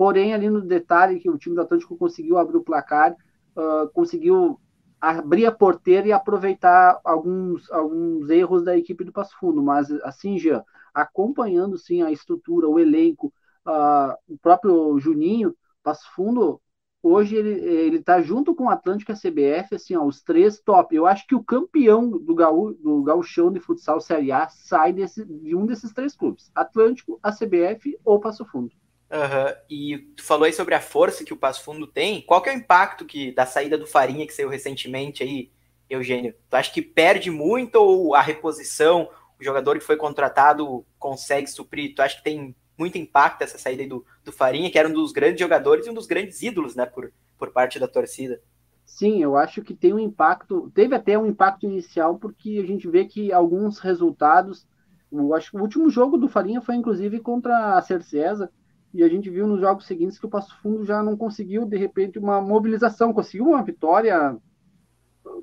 [0.00, 3.14] Porém, ali no detalhe que o time do Atlântico conseguiu abrir o placar,
[3.54, 4.58] uh, conseguiu
[4.98, 9.62] abrir a porteira e aproveitar alguns, alguns erros da equipe do Passo Fundo.
[9.62, 13.30] Mas, assim, já acompanhando sim a estrutura, o elenco,
[13.66, 16.62] uh, o próprio Juninho, Passo Fundo,
[17.02, 20.96] hoje ele está junto com o Atlântico e a CBF, assim, ó, os três top.
[20.96, 25.26] Eu acho que o campeão do Gaú, do Gauchão de Futsal Série A sai desse,
[25.26, 28.79] de um desses três clubes: Atlântico, a CBF ou Passo Fundo.
[29.10, 29.54] Uhum.
[29.68, 32.22] E tu falou aí sobre a força que o Passo Fundo tem.
[32.22, 35.50] Qual que é o impacto que da saída do Farinha que saiu recentemente aí,
[35.88, 36.34] Eugênio?
[36.48, 41.94] Tu acha que perde muito ou a reposição, o jogador que foi contratado consegue suprir?
[41.94, 45.12] Tu acha que tem muito impacto essa saída do, do Farinha, que era um dos
[45.12, 48.40] grandes jogadores e um dos grandes ídolos, né, por, por parte da torcida.
[48.86, 52.88] Sim, eu acho que tem um impacto, teve até um impacto inicial, porque a gente
[52.88, 54.66] vê que alguns resultados,
[55.12, 58.50] eu acho que o último jogo do Farinha foi inclusive contra a Cercesa,
[58.92, 61.76] e a gente viu nos jogos seguintes que o Passo Fundo já não conseguiu, de
[61.76, 64.36] repente, uma mobilização, conseguiu uma vitória,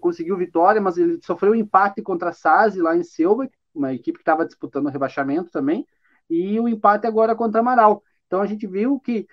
[0.02, 4.18] conseguiu vitória, mas ele sofreu um empate contra a SASI lá em Selva, uma equipe
[4.18, 5.86] que estava disputando o rebaixamento também,
[6.30, 8.04] e o empate agora contra Amaral.
[8.26, 9.26] Então a gente viu que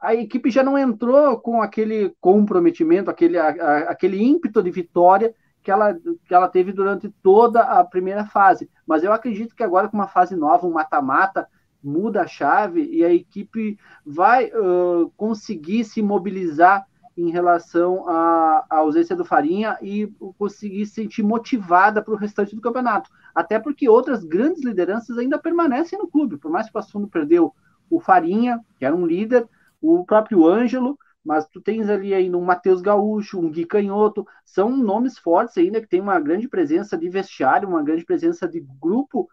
[0.00, 5.34] a equipe já não entrou com aquele comprometimento, aquele, a, a, aquele ímpeto de vitória
[5.62, 8.70] que ela, que ela teve durante toda a primeira fase.
[8.86, 11.46] Mas eu acredito que agora, com uma fase nova, um mata-mata,
[11.82, 16.86] muda a chave e a equipe vai uh, conseguir se mobilizar
[17.16, 20.06] em relação à, à, ausência do Farinha e
[20.38, 23.10] conseguir se sentir motivada para o restante do campeonato.
[23.34, 27.08] Até porque outras grandes lideranças ainda permanecem no clube, por mais que o Passo Fundo
[27.08, 27.52] perdeu
[27.90, 29.48] o Farinha, que era um líder,
[29.80, 34.76] o próprio Ângelo, mas tu tens ali ainda um Matheus Gaúcho, um Gui Canhoto, são
[34.76, 39.28] nomes fortes ainda que tem uma grande presença de vestiário, uma grande presença de grupo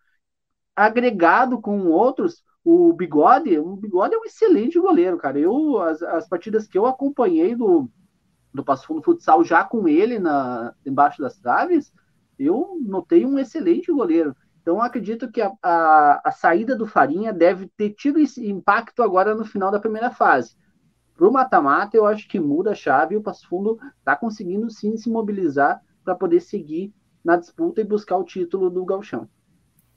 [0.75, 2.43] agregado com outros.
[2.63, 5.39] O Bigode, o Bigode é um excelente goleiro, cara.
[5.39, 7.89] Eu as, as partidas que eu acompanhei do
[8.53, 11.91] do Passo Fundo Futsal já com ele na embaixo das traves,
[12.39, 14.35] eu notei um excelente goleiro.
[14.61, 19.35] Então, acredito que a, a, a, saída do Farinha deve ter tido esse impacto agora
[19.35, 20.55] no final da primeira fase.
[21.15, 24.69] Para o mata-mata, eu acho que muda a chave e o Passo Fundo está conseguindo
[24.71, 29.29] sim se mobilizar para poder seguir na disputa e buscar o título do Galchão.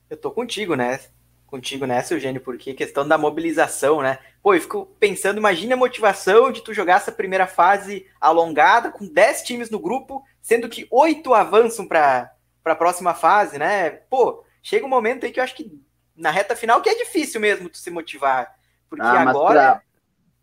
[0.09, 1.01] Eu tô contigo, né?
[1.47, 4.18] Contigo nessa, Eugênio, porque questão da mobilização, né?
[4.42, 9.07] Pô, eu fico pensando, imagina a motivação de tu jogar essa primeira fase alongada, com
[9.07, 12.31] 10 times no grupo, sendo que oito avançam para
[12.64, 13.90] a próxima fase, né?
[13.90, 15.81] Pô, chega um momento aí que eu acho que
[16.14, 18.55] na reta final que é difícil mesmo tu se motivar.
[18.90, 19.83] Porque ah, agora.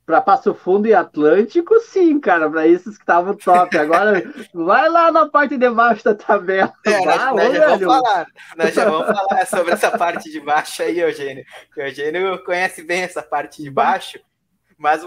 [0.06, 3.76] Para Passo Fundo e Atlântico, sim, cara, para esses que estavam top.
[3.76, 6.72] Agora, vai lá na parte de baixo da tabela.
[6.86, 10.40] É, nós, ah, nós já vamos falar, nós já vamos falar sobre essa parte de
[10.40, 11.44] baixo aí, Eugênio.
[11.76, 14.20] O Eugênio conhece bem essa parte de baixo,
[14.78, 15.04] mas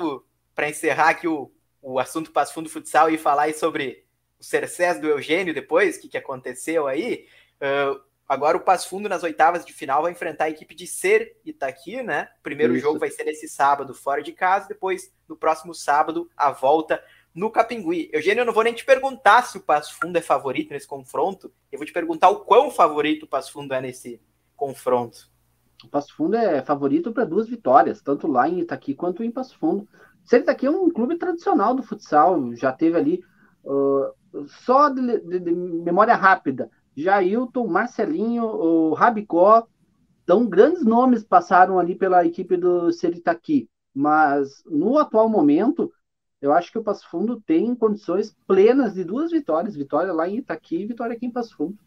[0.53, 4.05] para encerrar aqui o, o assunto Passo Fundo Futsal e falar aí sobre
[4.39, 7.27] o Cercés do Eugênio depois, o que, que aconteceu aí.
[7.61, 11.37] Uh, Agora o Passo Fundo nas oitavas de final vai enfrentar a equipe de Ser
[11.47, 12.29] Itaqui, né?
[12.41, 12.83] O primeiro Isso.
[12.83, 17.03] jogo vai ser nesse sábado fora de casa, depois no próximo sábado a volta
[17.35, 18.11] no Capingui.
[18.12, 21.51] Eugênio, eu não vou nem te perguntar se o Passo Fundo é favorito nesse confronto,
[21.73, 24.21] eu vou te perguntar o quão favorito o Passo Fundo é nesse
[24.55, 25.31] confronto.
[25.83, 29.57] O Passo Fundo é favorito para duas vitórias, tanto lá em Itaqui quanto em Passo
[29.59, 29.88] Fundo.
[30.25, 33.25] Ser Itaqui é um clube tradicional do futsal, já teve ali
[33.64, 39.67] uh, só de, de, de memória rápida Jailton, Marcelinho, o Rabicó,
[40.25, 45.93] então grandes nomes passaram ali pela equipe do Seritaqui, mas no atual momento,
[46.43, 50.39] eu acho que o Passo Fundo tem condições plenas de duas vitórias, vitória lá em
[50.39, 51.79] Itaqui e vitória aqui em Passo Fundo.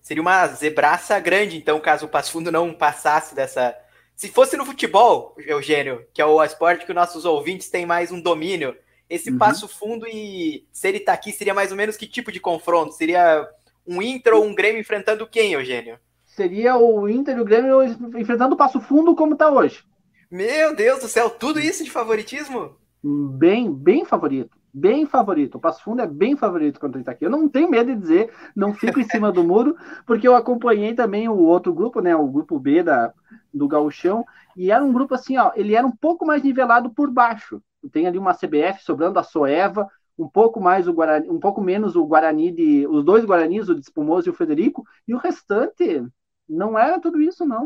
[0.00, 3.76] Seria uma zebraça grande, então, caso o Passo Fundo não passasse dessa.
[4.16, 8.20] Se fosse no futebol, Eugênio, que é o esporte que nossos ouvintes têm mais um
[8.20, 8.76] domínio,
[9.08, 9.38] esse uhum.
[9.38, 12.94] Passo Fundo e Seritaqui seria mais ou menos que tipo de confronto?
[12.94, 13.48] Seria
[13.86, 15.98] um Inter ou um Grêmio enfrentando quem, Eugênio?
[16.24, 17.82] Seria o Inter e o Grêmio
[18.18, 19.84] enfrentando o Passo Fundo como está hoje.
[20.30, 22.76] Meu Deus do céu, tudo isso de favoritismo?
[23.02, 24.56] Bem, bem favorito.
[24.72, 25.56] Bem favorito.
[25.56, 27.26] O Passo Fundo é bem favorito quando ele está aqui.
[27.26, 30.94] Eu não tenho medo de dizer, não fico em cima do muro, porque eu acompanhei
[30.94, 32.16] também o outro grupo, né?
[32.16, 33.12] O grupo B da,
[33.52, 34.24] do Gauchão,
[34.56, 37.62] e era um grupo assim, ó, ele era um pouco mais nivelado por baixo.
[37.92, 41.96] Tem ali uma CBF sobrando a Soeva, um pouco mais o Guarani, um pouco menos
[41.96, 46.04] o Guarani de os dois Guaranis, o de Espumoso e o Federico, e o restante
[46.48, 47.64] não era tudo isso não.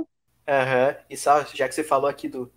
[0.49, 0.97] Uhum.
[1.11, 2.51] E só já que você falou aqui do,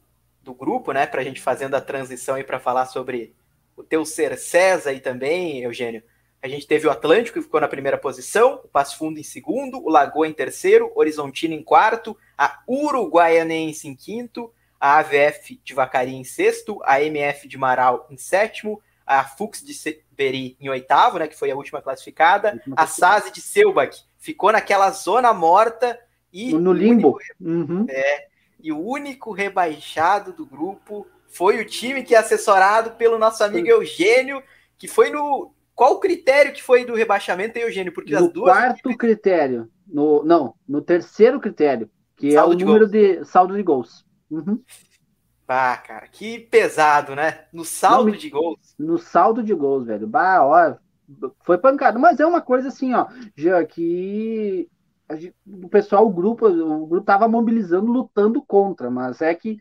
[0.43, 3.35] do grupo, né, para a gente fazendo a transição aí para falar sobre
[3.75, 6.03] o teu ser César aí também, Eugênio.
[6.41, 9.83] A gente teve o Atlântico que ficou na primeira posição, o Passo Fundo em segundo,
[9.83, 16.15] o Lagoa em terceiro, Horizontino em quarto, a Uruguaianense em quinto, a AVF de Vacaria
[16.15, 21.27] em sexto, a MF de Marau em sétimo, a Fux de Seberi em oitavo, né,
[21.27, 25.99] que foi a última classificada, última a Sazi de Selbach ficou naquela zona morta
[26.31, 27.17] e no limbo.
[27.17, 27.85] Único, uhum.
[27.89, 28.27] é,
[28.61, 33.67] e o único rebaixado do grupo foi o time que é assessorado pelo nosso amigo
[33.67, 34.43] Eugênio,
[34.77, 37.91] que foi no qual o critério que foi do rebaixamento, Eugênio?
[37.91, 42.59] Porque no as duas quarto critério, no não, no terceiro critério, que saldo é o
[42.59, 42.91] número gols.
[42.91, 44.05] de saldo de gols.
[44.29, 44.61] Uhum.
[45.49, 47.47] Bah, cara, que pesado, né?
[47.51, 48.77] No saldo Não, de gols.
[48.77, 50.07] No saldo de gols, velho.
[50.07, 50.75] Bah, ó,
[51.43, 51.97] foi pancada.
[51.97, 54.69] Mas é uma coisa assim, ó, já que
[55.47, 59.57] o pessoal, o grupo, o grupo tava mobilizando, lutando contra, mas é que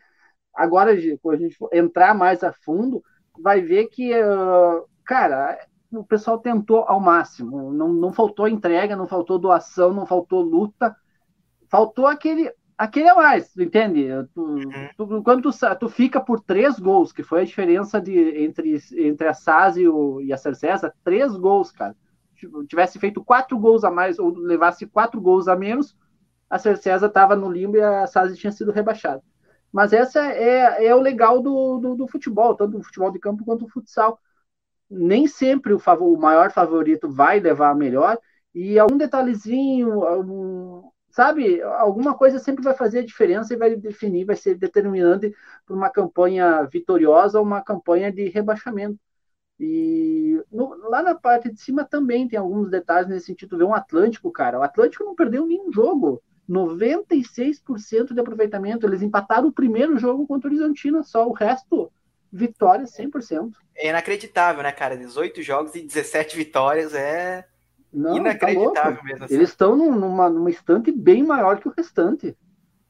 [0.54, 3.02] agora, quando a gente entrar mais a fundo,
[3.40, 5.58] vai ver que, uh, cara,
[5.90, 7.72] o pessoal tentou ao máximo.
[7.72, 10.94] Não, não faltou entrega, não faltou doação, não faltou luta.
[11.70, 14.06] Faltou aquele aquele é mais, entende?
[14.32, 14.88] Tu, uhum.
[14.96, 19.26] tu, quando tu, tu, fica por três gols, que foi a diferença de, entre, entre
[19.26, 21.96] a SAS e, o, e a Cercesa, três gols, cara.
[22.68, 25.96] Tivesse feito quatro gols a mais, ou levasse quatro gols a menos,
[26.48, 29.22] a Cercesa estava no limbo e a SAS tinha sido rebaixada.
[29.72, 33.44] Mas essa é, é o legal do, do, do futebol, tanto o futebol de campo
[33.44, 34.20] quanto o futsal.
[34.88, 38.18] Nem sempre o, favor, o maior favorito vai levar a melhor,
[38.54, 40.02] e algum detalhezinho,
[41.10, 45.34] sabe, alguma coisa sempre vai fazer a diferença e vai definir, vai ser determinante
[45.66, 48.98] para uma campanha vitoriosa ou uma campanha de rebaixamento.
[49.60, 53.58] E no, lá na parte de cima também tem alguns detalhes nesse sentido.
[53.58, 54.58] Vê um Atlântico, cara.
[54.58, 56.22] O Atlântico não perdeu nenhum jogo.
[56.48, 58.86] 96% de aproveitamento.
[58.86, 61.92] Eles empataram o primeiro jogo contra o Horizontina, só o resto
[62.32, 63.52] vitórias 100%.
[63.76, 64.96] É inacreditável, né, cara?
[64.96, 67.46] 18 jogos e 17 vitórias é
[67.92, 69.04] Não, tá inacreditável louco.
[69.04, 69.24] mesmo.
[69.24, 69.34] assim.
[69.34, 72.36] Eles estão numa, numa estante bem maior que o restante.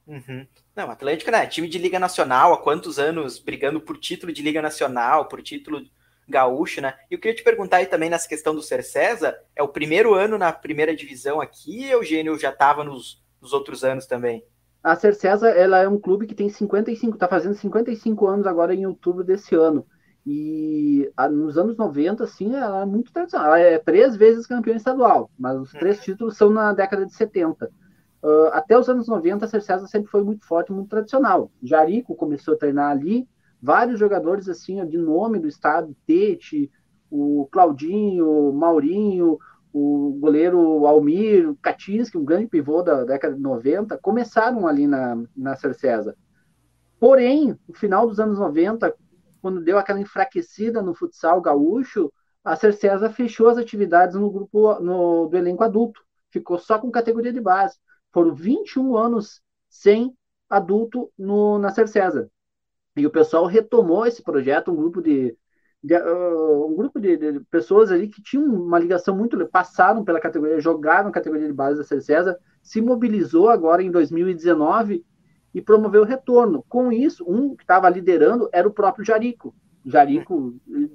[0.07, 0.47] Uhum.
[0.75, 1.47] Não, Atlético, né?
[1.47, 5.83] Time de Liga Nacional, há quantos anos brigando por título de Liga Nacional, por título
[6.29, 6.95] gaúcho, né?
[7.11, 10.37] E eu queria te perguntar aí também nessa questão do Cercesa, é o primeiro ano
[10.37, 14.45] na primeira divisão aqui, Eugênio já estava nos, nos outros anos também?
[14.83, 18.87] A Cercesa, ela é um clube que tem 55, tá fazendo 55 anos agora em
[18.87, 19.87] outubro desse ano.
[20.27, 23.49] E a, nos anos 90, assim, ela é muito tradicional.
[23.49, 27.71] Ela é três vezes campeã estadual, mas os três títulos são na década de 70.
[28.23, 31.51] Uh, até os anos 90, a Cercesa sempre foi muito forte, muito tradicional.
[31.63, 33.29] Jarico começou a treinar ali,
[33.63, 36.71] vários jogadores assim de nome do estado, Tete,
[37.11, 39.39] o Claudinho, o Maurinho,
[39.73, 45.57] o goleiro Almir, Katinski, um grande pivô da década de 90, começaram ali na, na
[45.57, 46.17] Cercesa.
[46.99, 48.93] Porém, no final dos anos 90,
[49.41, 52.13] quando deu aquela enfraquecida no futsal gaúcho,
[52.45, 57.33] a Cercesa fechou as atividades no grupo no, do elenco adulto, ficou só com categoria
[57.33, 57.77] de base.
[58.13, 60.17] Foram 21 anos sem
[60.49, 62.31] adulto no, na Cercesa.
[62.97, 65.37] E o pessoal retomou esse projeto, um grupo de,
[65.83, 70.21] de uh, um grupo de, de, pessoas ali que tinham uma ligação muito passaram pela
[70.21, 75.05] categoria, jogaram categoria de base da Cercesa, se mobilizou agora em 2019
[75.55, 76.65] e promoveu o retorno.
[76.69, 79.55] Com isso, um que estava liderando era o próprio Jarico.
[79.85, 80.55] Jarico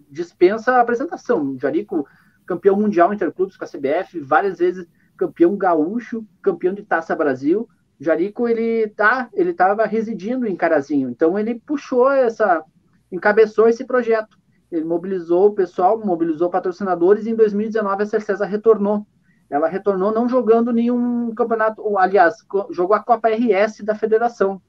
[0.09, 1.57] dispensa a apresentação.
[1.59, 2.05] Jarico,
[2.45, 4.87] campeão mundial interclubes com a CBF, várias vezes
[5.17, 7.67] campeão gaúcho, campeão de Taça Brasil.
[7.99, 12.63] Jarico ele tá, ele estava residindo em Carazinho, então ele puxou essa,
[13.11, 14.37] encabeçou esse projeto.
[14.71, 19.05] Ele mobilizou o pessoal, mobilizou patrocinadores e em 2019 a Cercesa retornou.
[19.53, 22.37] Ela retornou não jogando nenhum campeonato, aliás,
[22.71, 24.59] jogou a Copa RS da Federação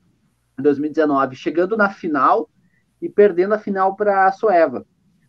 [0.59, 2.51] em 2019, chegando na final
[3.01, 4.85] e perdendo a final para a Soeva.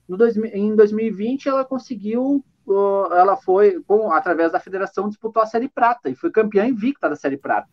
[0.09, 2.43] No dois, em 2020 ela conseguiu
[3.17, 7.15] ela foi, com, através da federação, disputou a Série Prata e foi campeã invicta da
[7.15, 7.69] Série Prata.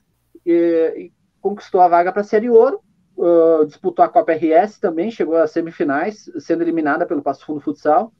[0.47, 0.53] E,
[0.97, 2.81] e conquistou a vaga para a Série Ouro,
[3.17, 8.13] uh, disputou a Copa RS também, chegou às semifinais, sendo eliminada pelo Passo Fundo Futsal.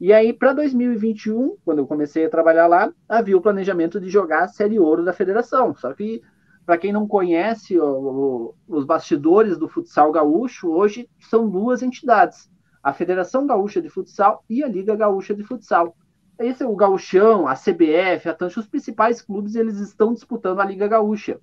[0.00, 4.44] E aí, para 2021, quando eu comecei a trabalhar lá, havia o planejamento de jogar
[4.44, 5.74] a Série Ouro da federação.
[5.74, 6.22] Só que,
[6.64, 12.50] para quem não conhece o, o, os bastidores do futsal gaúcho, hoje são duas entidades:
[12.82, 15.94] a Federação Gaúcha de Futsal e a Liga Gaúcha de Futsal
[16.40, 20.64] esse é o Gauchão, a CBF, a Tancha, os principais clubes eles estão disputando a
[20.64, 21.38] Liga Gaúcha.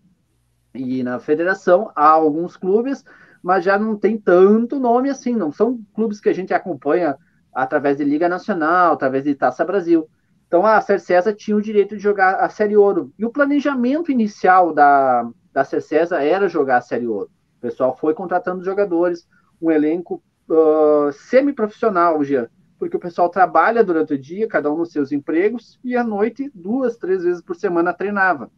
[0.73, 3.05] E na federação há alguns clubes,
[3.43, 7.15] mas já não tem tanto nome assim, não são clubes que a gente acompanha
[7.53, 10.07] através de Liga Nacional, através de Taça Brasil.
[10.47, 13.11] Então a Cercesa tinha o direito de jogar a Série Ouro.
[13.17, 17.29] E o planejamento inicial da, da Cercesa era jogar a Série Ouro.
[17.57, 19.27] O pessoal foi contratando jogadores,
[19.61, 22.47] um elenco uh, semi-profissional já
[22.79, 26.51] porque o pessoal trabalha durante o dia, cada um nos seus empregos, e à noite,
[26.53, 28.51] duas, três vezes por semana, treinava.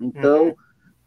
[0.00, 0.54] Então,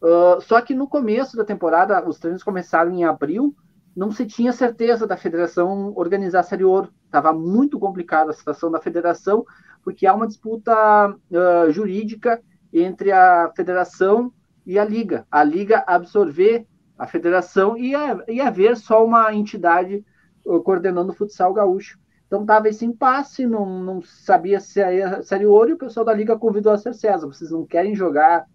[0.02, 0.38] uhum.
[0.38, 3.56] uh, só que no começo da temporada, os treinos começaram em abril,
[4.00, 6.90] não se tinha certeza da federação organizar a Série Ouro.
[7.04, 9.46] Estava muito complicada a situação da federação,
[9.84, 14.32] porque há uma disputa uh, jurídica entre a federação
[14.66, 15.28] e a liga.
[15.30, 16.66] A liga absorver
[16.98, 17.92] a federação e,
[18.30, 20.06] e haver só uma entidade
[20.46, 22.00] uh, coordenando o futsal gaúcho.
[22.26, 26.14] Então tava esse impasse, não, não sabia se ia Série Ouro, e o pessoal da
[26.14, 27.28] Liga convidou a ser César.
[27.28, 28.46] Vocês não querem jogar?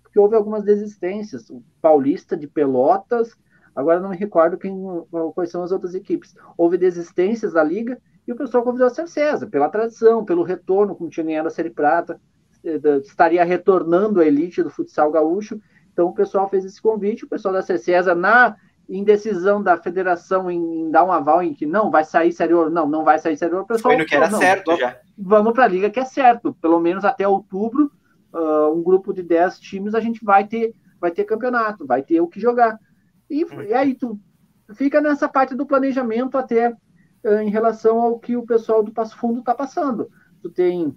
[0.00, 1.50] Porque houve algumas desistências.
[1.50, 3.36] O Paulista de Pelotas,
[3.74, 4.76] agora não me recordo quem,
[5.34, 6.34] quais são as outras equipes.
[6.56, 11.10] Houve desistências da Liga e o pessoal convidou a César, pela tradição, pelo retorno, como
[11.10, 12.20] tinha ganhado a Série Prata,
[12.64, 15.60] eh, estaria retornando a elite do futsal gaúcho.
[15.92, 18.56] Então o pessoal fez esse convite, o pessoal da César na
[18.88, 22.86] indecisão da federação em, dar um aval em que não vai sair Série Ouro, não,
[22.86, 23.94] não vai sair Série Ouro, o pessoal.
[23.94, 24.96] Foi no que era não, certo vamos, já.
[25.16, 27.90] Vamos para a liga que é certo, pelo menos até outubro,
[28.32, 32.20] uh, um grupo de 10 times a gente vai ter, vai ter campeonato, vai ter
[32.20, 32.78] o que jogar.
[33.32, 33.62] E, hum.
[33.62, 34.20] e aí tu
[34.74, 36.68] fica nessa parte do planejamento até
[37.24, 40.10] uh, em relação ao que o pessoal do Passo Fundo está passando.
[40.42, 40.94] Tu tem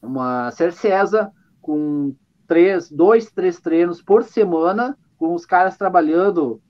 [0.00, 2.14] uma Cercesa com
[2.46, 6.62] três, dois, três treinos por semana, com os caras trabalhando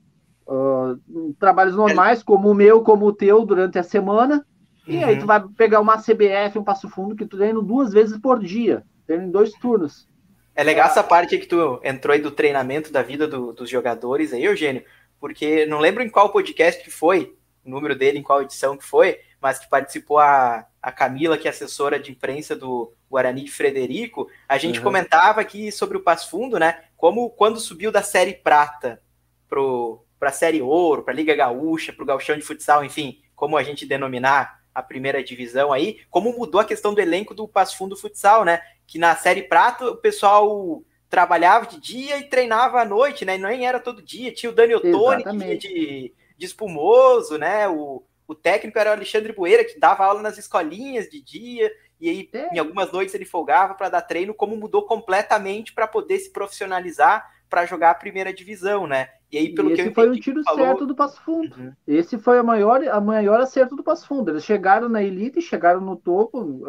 [0.47, 4.43] uh, trabalhos normais, como o meu, como o teu, durante a semana.
[4.87, 5.05] E uhum.
[5.05, 8.39] aí tu vai pegar uma CBF, um Passo Fundo, que tu treina duas vezes por
[8.39, 10.09] dia, treina em dois turnos.
[10.57, 14.33] É legal essa parte que tu entrou aí do treinamento da vida do, dos jogadores
[14.33, 14.83] aí, Eugênio,
[15.19, 18.83] porque não lembro em qual podcast que foi, o número dele, em qual edição que
[18.83, 23.51] foi, mas que participou a, a Camila, que é assessora de imprensa do Guarani de
[23.51, 24.85] Frederico, a gente uhum.
[24.85, 26.85] comentava aqui sobre o Passo Fundo, né?
[26.97, 28.99] Como quando subiu da série prata
[29.47, 33.21] pro, para a Série Ouro, para a Liga Gaúcha, para o Gauchão de Futsal, enfim,
[33.35, 37.47] como a gente denominar a primeira divisão aí, como mudou a questão do elenco do
[37.47, 38.61] Passo Fundo Futsal, né?
[38.85, 43.37] Que na Série Prata o pessoal trabalhava de dia e treinava à noite, né?
[43.37, 44.31] E nem era todo dia.
[44.31, 47.67] Tinha o Dani Ottoni, que de, de espumoso, né?
[47.67, 52.07] O, o técnico era o Alexandre Bueira, que dava aula nas escolinhas de dia, e
[52.07, 52.53] aí é.
[52.53, 57.27] em algumas noites ele folgava para dar treino, como mudou completamente para poder se profissionalizar
[57.49, 59.09] para jogar a primeira divisão, né?
[59.31, 60.65] E aí, pelo e esse que eu foi o tiro falou...
[60.65, 61.53] certo do Passo Fundo.
[61.57, 61.73] Uhum.
[61.85, 64.31] Esse foi a maior, a maior acerto do Passo Fundo.
[64.31, 66.63] Eles chegaram na elite, chegaram no topo.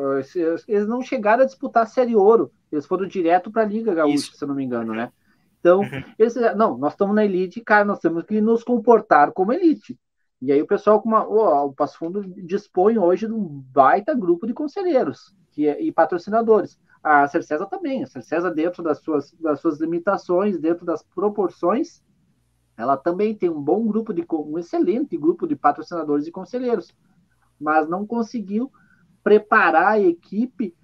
[0.67, 2.51] Eles não chegaram a disputar a Série Ouro.
[2.73, 4.37] Eles foram direto para a Liga Gaúcha, Isso.
[4.37, 5.13] se eu não me engano, né?
[5.61, 6.05] Então, uhum.
[6.19, 9.99] eles não, nós estamos na elite, cara, nós temos que nos comportar como elite.
[10.41, 14.15] E aí o pessoal com uma, oh, o Passo Fundo dispõe hoje de um baita
[14.15, 16.79] grupo de conselheiros que, é, e patrocinadores.
[17.03, 22.03] A Cercesa também, a Cercesa dentro das suas, das suas limitações, dentro das proporções,
[22.79, 26.97] ela também tem um bom grupo de um excelente grupo de patrocinadores e conselheiros,
[27.61, 28.70] mas não conseguiu
[29.22, 30.74] preparar a equipe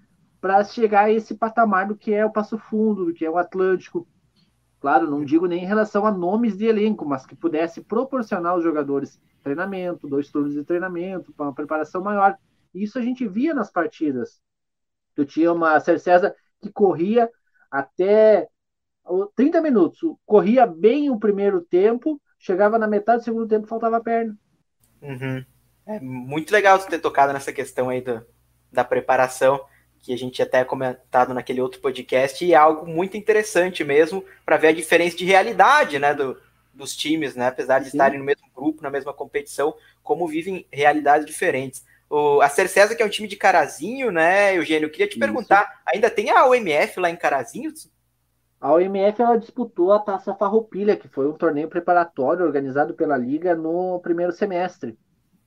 [0.41, 3.39] para chegar a esse patamar do que é o Passo Fundo, do que é o
[3.39, 4.09] Atlântico.
[4.81, 8.65] Claro, não digo nem em relação a nomes de elenco, mas que pudesse proporcionar aos
[8.65, 12.37] jogadores treinamento, dois turnos de treinamento, para uma preparação maior.
[12.75, 14.41] Isso a gente via nas partidas.
[15.15, 17.31] Tu tinha uma Cercesa que corria
[17.71, 18.49] até
[19.37, 24.37] 30 minutos, corria bem o primeiro tempo, chegava na metade do segundo tempo faltava perna.
[25.03, 25.45] Uhum.
[25.87, 28.25] É muito legal você ter tocado nessa questão aí do,
[28.73, 29.61] da preparação,
[30.01, 34.57] que a gente até comentado naquele outro podcast, e é algo muito interessante mesmo para
[34.57, 36.39] ver a diferença de realidade né, do,
[36.73, 37.97] dos times, né, apesar de Sim.
[37.97, 41.85] estarem no mesmo grupo, na mesma competição, como vivem realidades diferentes.
[42.11, 45.21] O, a Cercesa, que é um time de Carazinho, né, Eugênio, eu queria te Isso.
[45.21, 47.73] perguntar, ainda tem a OMF lá em Carazinho?
[48.65, 53.55] A OMF ela disputou a Taça Farroupilha, que foi um torneio preparatório organizado pela Liga
[53.55, 54.99] no primeiro semestre.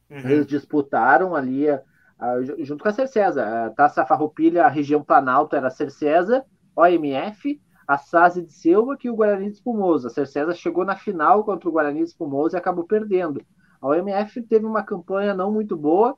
[0.07, 0.19] Uhum.
[0.19, 1.81] Eles disputaram ali, a,
[2.19, 6.45] a, junto com a Cercesa, a Taça Farroupilha, a região Planalto era a Cercesa,
[6.75, 10.05] OMF, a Sazi de Silva que o Guarani de Espumoso.
[10.05, 13.41] A Cercesa chegou na final contra o Guarani de Espumoso e acabou perdendo.
[13.81, 16.15] A OMF teve uma campanha não muito boa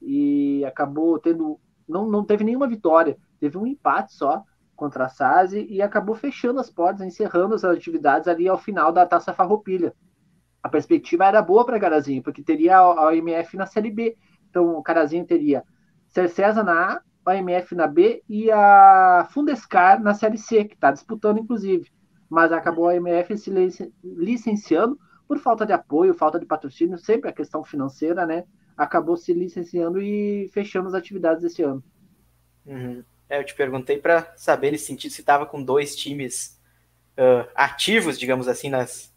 [0.00, 1.58] e acabou tendo.
[1.88, 4.44] Não, não teve nenhuma vitória, teve um empate só
[4.76, 9.06] contra a SASE e acabou fechando as portas, encerrando as atividades ali ao final da
[9.06, 9.94] Taça Farroupilha.
[10.62, 14.16] A perspectiva era boa para Carazinho, porque teria a OMF na Série B.
[14.50, 15.64] Então o Carazinho teria
[16.08, 20.90] Cercesa na A, a OMF na B e a Fundescar na Série C, que está
[20.90, 21.90] disputando inclusive.
[22.28, 23.50] Mas acabou a OMF se
[24.04, 28.44] licenciando por falta de apoio, falta de patrocínio, sempre a questão financeira, né?
[28.76, 31.82] Acabou se licenciando e fechando as atividades esse ano.
[32.64, 33.04] Uhum.
[33.28, 36.60] É, eu te perguntei para saber nesse sentido se estava com dois times
[37.18, 39.12] uh, ativos, digamos assim, nas.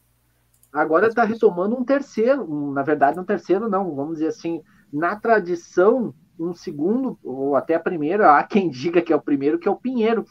[0.72, 5.16] Agora está retomando um terceiro, um, na verdade, um terceiro não, vamos dizer assim, na
[5.16, 9.68] tradição, um segundo, ou até a primeira, há quem diga que é o primeiro, que
[9.68, 10.26] é o Pinheiro.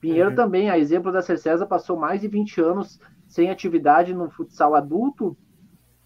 [0.00, 0.36] Pinheiro uhum.
[0.36, 5.36] também, a exemplo da Cercesa, passou mais de 20 anos sem atividade no futsal adulto,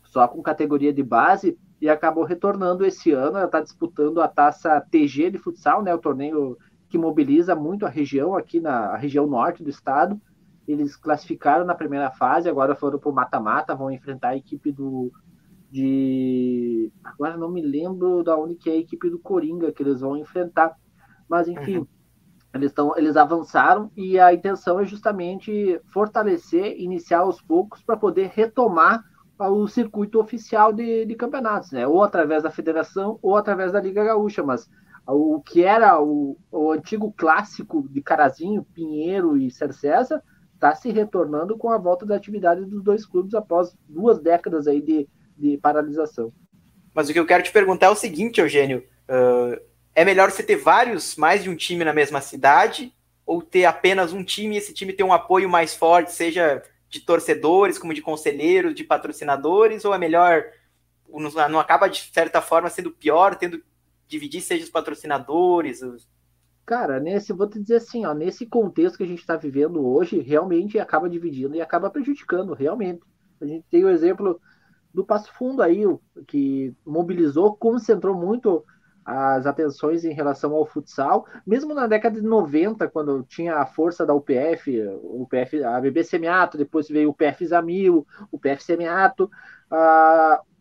[0.05, 3.37] só com categoria de base, e acabou retornando esse ano.
[3.37, 6.57] Ela está disputando a taça TG de futsal, né, o torneio
[6.89, 10.21] que mobiliza muito a região, aqui na região norte do estado.
[10.67, 15.13] Eles classificaram na primeira fase, agora foram para o mata-mata, vão enfrentar a equipe do.
[15.71, 16.91] De.
[17.05, 20.17] Agora não me lembro da onde que é a equipe do Coringa que eles vão
[20.17, 20.75] enfrentar.
[21.29, 21.87] Mas enfim, uhum.
[22.55, 28.31] eles, tão, eles avançaram e a intenção é justamente fortalecer, iniciar aos poucos para poder
[28.35, 29.05] retomar
[29.39, 31.87] o circuito oficial de, de campeonatos, né?
[31.87, 34.69] Ou através da federação ou através da Liga Gaúcha, mas
[35.15, 40.23] o que era o, o antigo clássico de Carazinho, Pinheiro e Cercesa,
[40.55, 44.83] está se retornando com a volta da atividade dos dois clubes após duas décadas aí
[44.83, 46.33] de, de paralisação.
[46.93, 49.59] Mas o que eu quero te perguntar é o seguinte, Eugênio: uh,
[49.95, 52.93] é melhor você ter vários, mais de um time na mesma cidade,
[53.25, 57.01] ou ter apenas um time e esse time ter um apoio mais forte, seja de
[57.01, 60.45] torcedores, como de conselheiros, de patrocinadores, ou é melhor,
[61.51, 63.63] não acaba de certa forma sendo pior, tendo
[64.09, 65.83] dividir seja os patrocinadores?
[65.83, 66.09] Os...
[66.67, 70.21] Cara, nesse, vou te dizer assim, ó, nesse contexto que a gente está vivendo hoje,
[70.21, 73.01] realmente acaba dividindo e acaba prejudicando, realmente.
[73.41, 74.41] A gente tem o exemplo
[74.93, 75.83] do Passo Fundo aí,
[76.27, 78.65] que mobilizou, concentrou muito
[79.11, 84.05] as atenções em relação ao futsal, mesmo na década de 90, quando tinha a força
[84.05, 84.83] da UPF,
[85.65, 89.31] a BB Semiato, depois veio o PF Zamil, o PF Semiato,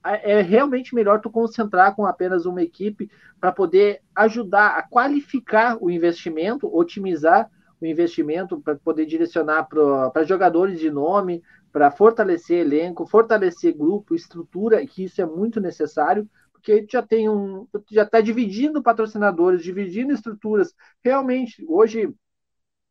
[0.02, 5.92] é realmente melhor tu concentrar com apenas uma equipe para poder ajudar a qualificar o
[5.92, 13.76] investimento, otimizar o investimento para poder direcionar para jogadores de nome, para fortalecer elenco, fortalecer
[13.76, 16.26] grupo, estrutura, que isso é muito necessário,
[16.68, 20.74] porque já tem um, já está dividindo patrocinadores, dividindo estruturas.
[21.02, 22.14] Realmente, hoje,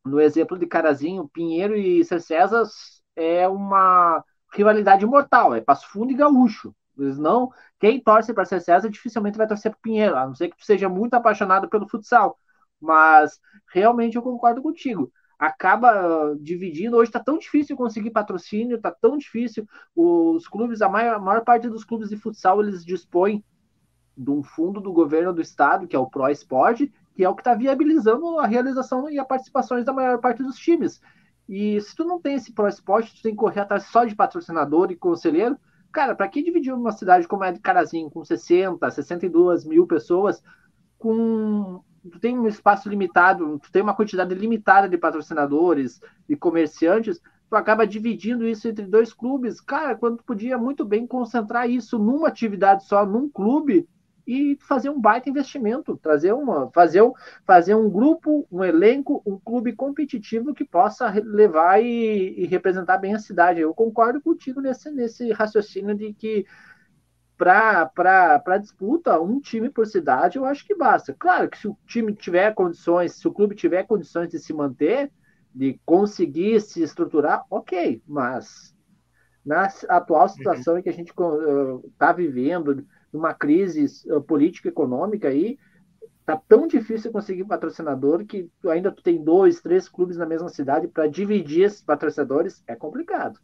[0.04, 2.62] no exemplo de Carazinho, Pinheiro e Cercesa
[3.14, 4.24] é uma
[4.54, 6.74] rivalidade mortal, é Passo Fundo e Gaúcho.
[6.98, 10.56] Eles não, quem torce para Cercesa dificilmente vai torcer para Pinheiro, a não ser que
[10.56, 12.38] tu seja muito apaixonado pelo futsal.
[12.80, 16.96] Mas realmente eu concordo contigo acaba dividindo.
[16.96, 19.68] Hoje está tão difícil conseguir patrocínio, está tão difícil.
[19.94, 23.44] Os clubes, a maior, a maior, parte dos clubes de futsal, eles dispõem
[24.16, 27.34] de um fundo do governo do estado, que é o Pro Esporte, que é o
[27.34, 31.00] que está viabilizando a realização e a participações da maior parte dos times.
[31.48, 34.14] E se tu não tem esse Pro Esporte, tu tem que correr atrás só de
[34.14, 35.56] patrocinador e conselheiro.
[35.92, 40.42] Cara, para que dividir uma cidade como a de Carazinho, com 60, 62 mil pessoas,
[40.98, 47.20] com tu tem um espaço limitado, tu tem uma quantidade limitada de patrocinadores e comerciantes,
[47.48, 49.60] tu acaba dividindo isso entre dois clubes.
[49.60, 53.88] Cara, quando tu podia muito bem concentrar isso numa atividade só, num clube,
[54.26, 57.12] e fazer um baita investimento, trazer uma, fazer, um,
[57.46, 63.14] fazer um grupo, um elenco, um clube competitivo que possa levar e, e representar bem
[63.14, 63.60] a cidade.
[63.60, 66.44] Eu concordo contigo nesse, nesse raciocínio de que
[67.36, 71.14] para disputa, um time por cidade, eu acho que basta.
[71.16, 75.12] Claro que se o time tiver condições, se o clube tiver condições de se manter,
[75.54, 78.74] de conseguir se estruturar, ok, mas
[79.44, 80.80] na atual situação uhum.
[80.80, 85.58] em que a gente está uh, vivendo, numa crise uh, política econômica aí,
[86.24, 90.88] tá tão difícil conseguir patrocinador que ainda tu tem dois, três clubes na mesma cidade
[90.88, 93.38] para dividir esses patrocinadores, é complicado.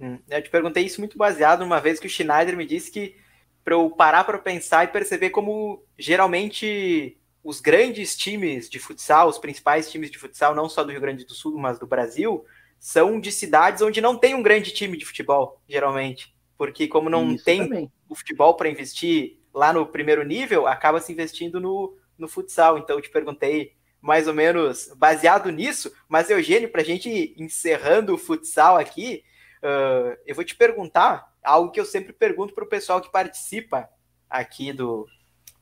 [0.00, 3.16] Hum, eu te perguntei isso muito baseado numa vez que o Schneider me disse que
[3.64, 9.38] para eu parar para pensar e perceber como geralmente os grandes times de futsal, os
[9.38, 12.44] principais times de futsal, não só do Rio Grande do Sul, mas do Brasil,
[12.78, 16.34] são de cidades onde não tem um grande time de futebol, geralmente.
[16.62, 17.92] Porque como não Isso tem também.
[18.08, 22.78] o futebol para investir lá no primeiro nível, acaba se investindo no, no futsal.
[22.78, 28.14] Então eu te perguntei mais ou menos baseado nisso, mas Eugênio, para a gente encerrando
[28.14, 29.24] o futsal aqui,
[29.58, 33.88] uh, eu vou te perguntar algo que eu sempre pergunto para o pessoal que participa
[34.30, 35.04] aqui do,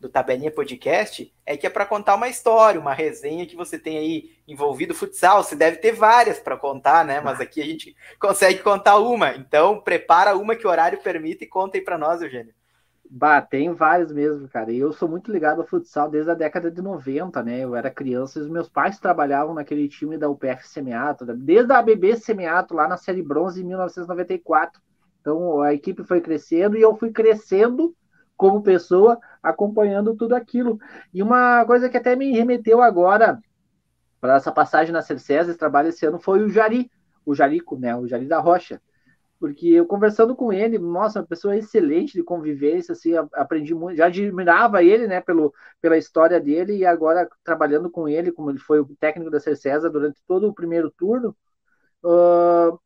[0.00, 3.98] do Tabelinha Podcast, é que é para contar uma história, uma resenha que você tem
[3.98, 5.44] aí envolvido futsal.
[5.44, 7.20] Você deve ter várias para contar, né?
[7.20, 9.34] Mas aqui a gente consegue contar uma.
[9.36, 12.54] Então, prepara uma que o horário permita e conta aí para nós, Eugênio.
[13.12, 14.72] Bah, tem vários mesmo, cara.
[14.72, 17.58] E eu sou muito ligado ao futsal desde a década de 90, né?
[17.58, 21.78] Eu era criança e os meus pais trabalhavam naquele time da UPF Semiato, desde a
[21.78, 24.80] ABB Semiato, lá na Série Bronze em 1994.
[25.20, 27.94] Então a equipe foi crescendo e eu fui crescendo
[28.40, 30.78] como pessoa, acompanhando tudo aquilo.
[31.12, 33.38] E uma coisa que até me remeteu agora
[34.20, 36.90] para essa passagem na Cercesa, esse trabalho esse ano, foi o Jari,
[37.24, 37.94] o Jarico, né?
[37.94, 38.80] O Jari da Rocha
[39.40, 44.04] porque eu conversando com ele, nossa, uma pessoa excelente de convivência, assim, aprendi muito, já
[44.06, 48.80] admirava ele, né, pelo, pela história dele, e agora trabalhando com ele, como ele foi
[48.80, 51.34] o técnico da Cercesa durante todo o primeiro turno,
[52.04, 52.78] uh,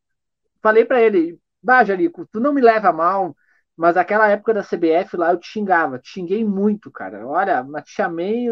[0.61, 3.35] falei para ele, bah, Jalico, tu não me leva mal,
[3.75, 7.27] mas aquela época da CBF lá eu te xingava, te xinguei muito, cara.
[7.27, 8.47] Olha, mas te chamei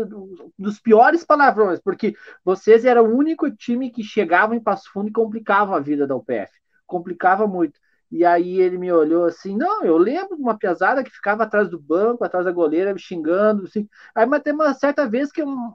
[0.57, 5.13] dos piores palavrões, porque vocês eram o único time que chegava em Passo Fundo e
[5.13, 6.51] complicava a vida da UPF.
[6.85, 7.79] Complicava muito.
[8.11, 11.69] E aí ele me olhou assim, não, eu lembro de uma pesada que ficava atrás
[11.69, 13.87] do banco, atrás da goleira, me xingando, assim.
[14.13, 15.73] Aí mas tem uma certa vez que um,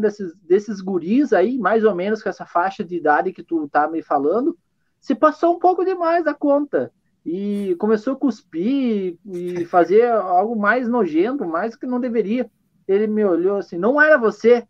[0.00, 3.88] desses, desses guris aí, mais ou menos com essa faixa de idade que tu tá
[3.88, 4.58] me falando,
[5.00, 6.92] se passou um pouco demais da conta.
[7.30, 12.50] E começou a cuspir e fazer algo mais nojento, mais que não deveria.
[12.88, 14.66] Ele me olhou assim, não era você.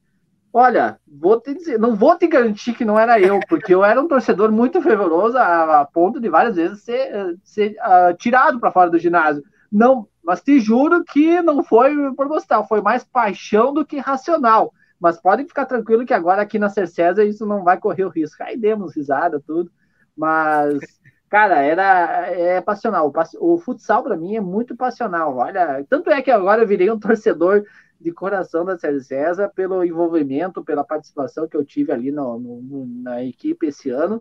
[0.52, 4.00] Olha, vou te dizer, não vou te garantir que não era eu, porque eu era
[4.00, 8.72] um torcedor muito fervoroso a, a ponto de várias vezes ser, ser uh, tirado para
[8.72, 9.44] fora do ginásio.
[9.70, 14.72] Não, mas te juro que não foi por gostar, foi mais paixão do que racional.
[14.98, 18.42] Mas podem ficar tranquilo que agora aqui na Cercesa isso não vai correr o risco.
[18.42, 19.70] Aí demos risada, tudo.
[20.16, 20.80] Mas,
[21.28, 23.12] cara, era é passional.
[23.40, 25.36] O futsal para mim é muito passional.
[25.36, 27.64] Olha, tanto é que agora eu virei um torcedor
[28.00, 32.86] de coração da Série César pelo envolvimento, pela participação que eu tive ali no, no,
[33.02, 34.16] na equipe esse ano.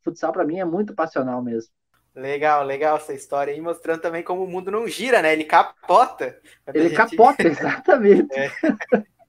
[0.00, 1.72] O futsal para mim é muito passional mesmo.
[2.14, 5.32] Legal, legal essa história aí, mostrando também como o mundo não gira, né?
[5.32, 6.36] Ele capota.
[6.74, 6.96] Ele gente...
[6.96, 8.34] capota, exatamente.
[8.34, 8.50] É.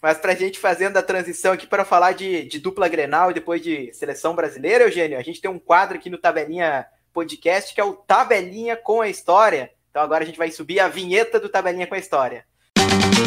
[0.00, 3.34] Mas para a gente fazendo a transição aqui para falar de, de, dupla Grenal e
[3.34, 7.80] depois de seleção brasileira, Eugênio, a gente tem um quadro aqui no Tabelinha Podcast que
[7.80, 9.70] é o Tabelinha com a História.
[9.90, 12.44] Então agora a gente vai subir a vinheta do Tabelinha com a História.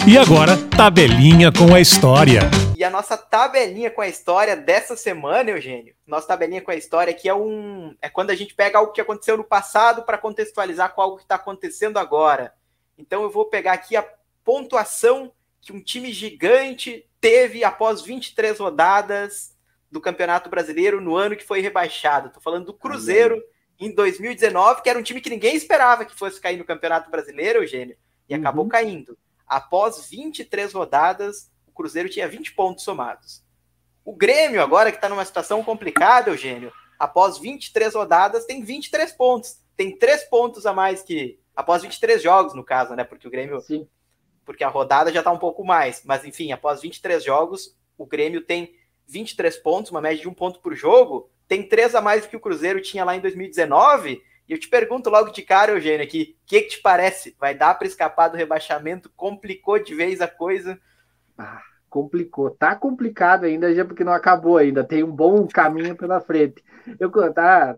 [0.07, 2.41] E agora, tabelinha com a história.
[2.75, 5.93] E a nossa tabelinha com a história dessa semana, Eugênio.
[6.07, 9.01] Nossa tabelinha com a história aqui é um é quando a gente pega algo que
[9.01, 12.53] aconteceu no passado para contextualizar com algo que está acontecendo agora.
[12.97, 14.05] Então eu vou pegar aqui a
[14.43, 15.31] pontuação
[15.61, 19.55] que um time gigante teve após 23 rodadas
[19.91, 22.27] do Campeonato Brasileiro no ano que foi rebaixado.
[22.27, 23.45] Estou falando do Cruzeiro Amém.
[23.79, 27.59] em 2019, que era um time que ninguém esperava que fosse cair no Campeonato Brasileiro,
[27.59, 27.95] Eugênio,
[28.27, 28.39] e uhum.
[28.39, 29.17] acabou caindo.
[29.45, 33.43] Após 23 rodadas, o Cruzeiro tinha 20 pontos somados.
[34.03, 39.59] O Grêmio, agora que está numa situação complicada, Eugênio, após 23 rodadas, tem 23 pontos.
[39.75, 41.39] Tem 3 pontos a mais que.
[41.55, 43.03] Após 23 jogos, no caso, né?
[43.03, 43.59] Porque o Grêmio.
[43.61, 43.87] Sim
[44.45, 46.03] porque a rodada já está um pouco mais.
[46.05, 48.75] Mas, enfim, após 23 jogos, o Grêmio tem
[49.07, 52.35] 23 pontos, uma média de um ponto por jogo, tem três a mais do que
[52.35, 54.21] o Cruzeiro tinha lá em 2019.
[54.47, 57.35] E eu te pergunto logo de cara, Eugênio, aqui, o que, que, te parece?
[57.39, 59.11] Vai dar para escapar do rebaixamento?
[59.15, 60.79] Complicou de vez a coisa?
[61.37, 62.51] Ah, complicou.
[62.51, 64.83] Tá complicado ainda, já porque não acabou ainda.
[64.83, 66.63] Tem um bom caminho pela frente.
[66.99, 67.77] Eu tá,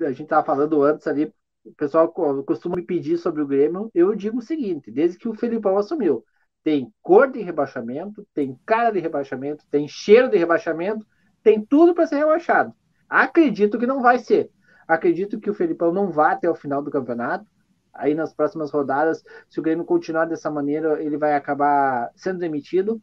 [0.00, 1.32] a gente estava falando antes ali,
[1.64, 2.08] o pessoal
[2.44, 6.24] costuma me pedir sobre o Grêmio, eu digo o seguinte: desde que o Felipão assumiu,
[6.62, 11.06] tem cor de rebaixamento, tem cara de rebaixamento, tem cheiro de rebaixamento,
[11.42, 12.74] tem tudo para ser rebaixado.
[13.08, 14.50] Acredito que não vai ser.
[14.86, 17.46] Acredito que o Felipão não vai até o final do campeonato.
[17.92, 23.02] Aí nas próximas rodadas, se o Grêmio continuar dessa maneira, ele vai acabar sendo demitido.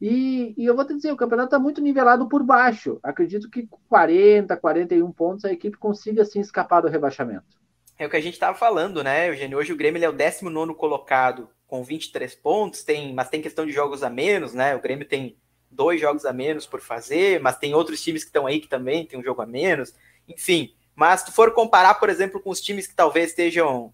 [0.00, 3.00] E, e eu vou te dizer, o campeonato está muito nivelado por baixo.
[3.02, 7.57] Acredito que 40, 41 pontos a equipe consiga assim escapar do rebaixamento.
[7.98, 9.58] É o que a gente estava falando, né, Eugênio?
[9.58, 13.72] Hoje o Grêmio é o 19 colocado com 23 pontos, tem, mas tem questão de
[13.72, 14.76] jogos a menos, né?
[14.76, 15.36] O Grêmio tem
[15.68, 19.04] dois jogos a menos por fazer, mas tem outros times que estão aí que também
[19.04, 19.92] tem um jogo a menos.
[20.28, 23.86] Enfim, mas se tu for comparar, por exemplo, com os times que talvez estejam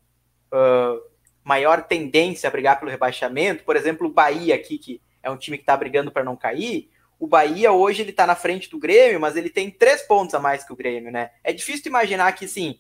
[0.53, 1.01] uh,
[1.43, 5.57] maior tendência a brigar pelo rebaixamento, por exemplo, o Bahia aqui, que é um time
[5.57, 9.19] que está brigando para não cair, o Bahia hoje ele está na frente do Grêmio,
[9.19, 11.31] mas ele tem três pontos a mais que o Grêmio, né?
[11.43, 12.79] É difícil imaginar que, sim,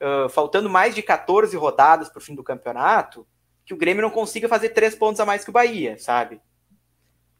[0.00, 3.26] uh, faltando mais de 14 rodadas para o fim do campeonato,
[3.64, 6.40] que o Grêmio não consiga fazer três pontos a mais que o Bahia, sabe?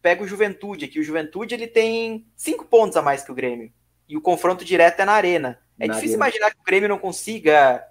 [0.02, 0.98] Pega o Juventude aqui.
[0.98, 3.72] O Juventude ele tem cinco pontos a mais que o Grêmio.
[4.08, 5.60] E o confronto direto é na Arena.
[5.78, 6.28] É na difícil arena.
[6.28, 7.84] imaginar que o Grêmio não consiga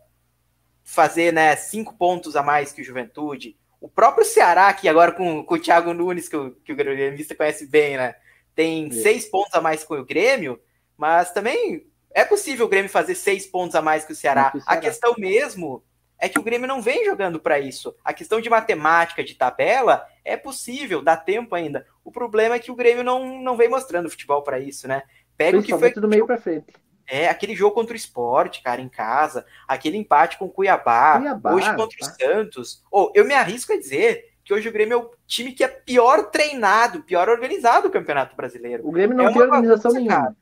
[0.84, 3.58] fazer né, cinco pontos a mais que o Juventude.
[3.82, 7.36] O próprio Ceará, que agora com, com o Thiago Nunes, que o, que o gremista
[7.36, 8.16] conhece bem, né?
[8.54, 10.60] Tem seis pontos a mais com o Grêmio,
[10.98, 11.86] mas também
[12.16, 14.50] é possível o Grêmio fazer seis pontos a mais que o Ceará.
[14.50, 14.80] Que o Ceará.
[14.80, 15.84] A questão mesmo
[16.18, 17.94] é que o Grêmio não vem jogando para isso.
[18.06, 21.86] A questão de matemática, de tabela, é possível, dá tempo ainda.
[22.06, 25.04] O problema é que o Grêmio não, não vem mostrando futebol para isso, né?
[25.36, 26.74] Pega o que foi do meio para frente.
[27.06, 31.54] É, aquele jogo contra o esporte, cara, em casa, aquele empate com o Cuiabá, Cuiabá
[31.54, 32.06] hoje contra tá.
[32.06, 32.84] o Santos.
[32.90, 35.68] Oh, eu me arrisco a dizer que hoje o Grêmio é o time que é
[35.68, 38.88] pior treinado, pior organizado do Campeonato Brasileiro.
[38.88, 40.16] O Grêmio não é tem organização bagunça, nenhuma.
[40.16, 40.36] Cara.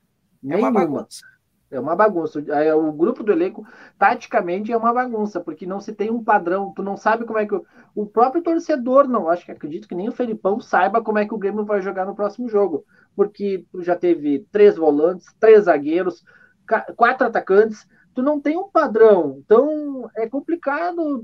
[0.49, 1.33] É uma bagunça.
[1.74, 2.39] É uma bagunça.
[2.78, 3.65] O grupo do elenco,
[3.97, 7.45] taticamente, é uma bagunça, porque não se tem um padrão, tu não sabe como é
[7.45, 7.59] que.
[7.95, 11.34] O próprio torcedor, não, acho que acredito que nem o Felipão saiba como é que
[11.34, 12.86] o Grêmio vai jogar no próximo jogo.
[13.15, 16.24] Porque já teve três volantes, três zagueiros,
[16.95, 19.41] quatro atacantes, tu não tem um padrão.
[19.43, 21.22] Então é complicado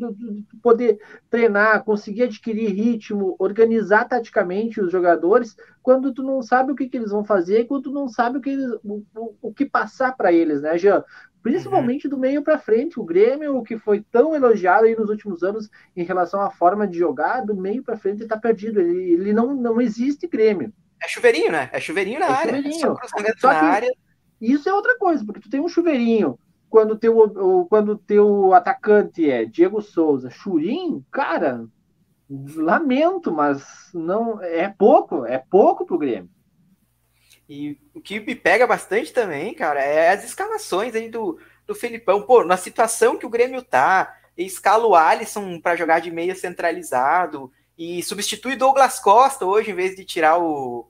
[0.62, 6.88] poder treinar, conseguir adquirir ritmo, organizar taticamente os jogadores quando tu não sabe o que,
[6.88, 9.66] que eles vão fazer, quando tu não sabe o que, eles, o, o, o que
[9.66, 11.04] passar para eles, né, Jean?
[11.42, 12.12] Principalmente uhum.
[12.12, 16.04] do meio para frente, o Grêmio, que foi tão elogiado aí nos últimos anos em
[16.04, 18.82] relação à forma de jogar, do meio para frente está perdido.
[18.82, 20.74] Ele, ele não, não existe Grêmio.
[21.02, 21.70] É chuveirinho, né?
[21.72, 22.56] É chuveirinho na é área.
[22.56, 22.98] Chuveirinho.
[23.26, 23.90] É só na área.
[24.42, 26.38] Isso é outra coisa, porque tu tem um chuveirinho
[26.70, 31.68] quando teu, quando teu atacante é Diego Souza, Churim, cara,
[32.30, 33.64] lamento, mas
[33.94, 36.30] não é pouco, é pouco pro Grêmio.
[37.48, 42.22] E o que me pega bastante também, cara, é as escalações aí do, do Felipão.
[42.22, 47.52] Pô, na situação que o Grêmio tá, escala o Alisson para jogar de meia centralizado
[47.76, 50.89] e substitui Douglas Costa hoje, em vez de tirar o,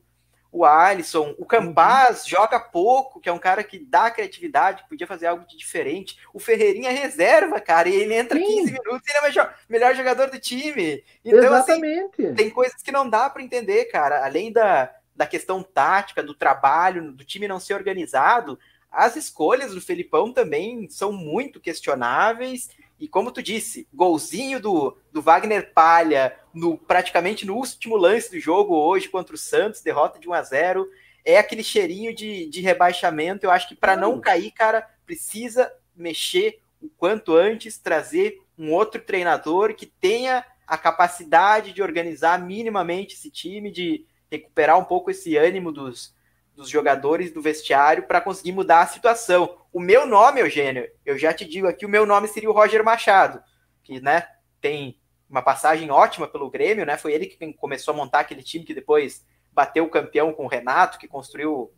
[0.51, 2.29] o Alisson, o Campaz uhum.
[2.29, 6.17] joga pouco, que é um cara que dá criatividade, podia fazer algo de diferente.
[6.33, 8.45] O Ferreirinha reserva, cara, e ele entra Sim.
[8.45, 11.03] 15 minutos e ele é o melhor jogador do time.
[11.23, 12.25] Então, assim, Exatamente.
[12.25, 14.25] Assim, tem coisas que não dá para entender, cara.
[14.25, 18.57] Além da, da questão tática, do trabalho, do time não ser organizado,
[18.91, 22.69] as escolhas do Felipão também são muito questionáveis.
[22.99, 28.39] E como tu disse, golzinho do, do Wagner Palha no praticamente no último lance do
[28.39, 30.89] jogo hoje contra o Santos, derrota de 1 a 0
[31.23, 33.45] é aquele cheirinho de, de rebaixamento.
[33.45, 39.01] Eu acho que para não cair, cara, precisa mexer o quanto antes, trazer um outro
[39.01, 45.35] treinador que tenha a capacidade de organizar minimamente esse time, de, recuperar um pouco esse
[45.35, 46.13] ânimo dos,
[46.59, 49.57] dos jogadores do vestiário para conseguir mudar a situação.
[49.71, 52.83] O meu nome, Eugênio, eu já te digo aqui, o meu nome seria o Roger
[52.83, 53.41] Machado,
[53.81, 54.27] que né,
[54.59, 54.99] tem
[55.29, 56.97] uma passagem ótima pelo Grêmio, né?
[56.97, 60.49] Foi ele que começou a montar aquele time que depois bateu o campeão com o
[60.49, 61.71] Renato, que construiu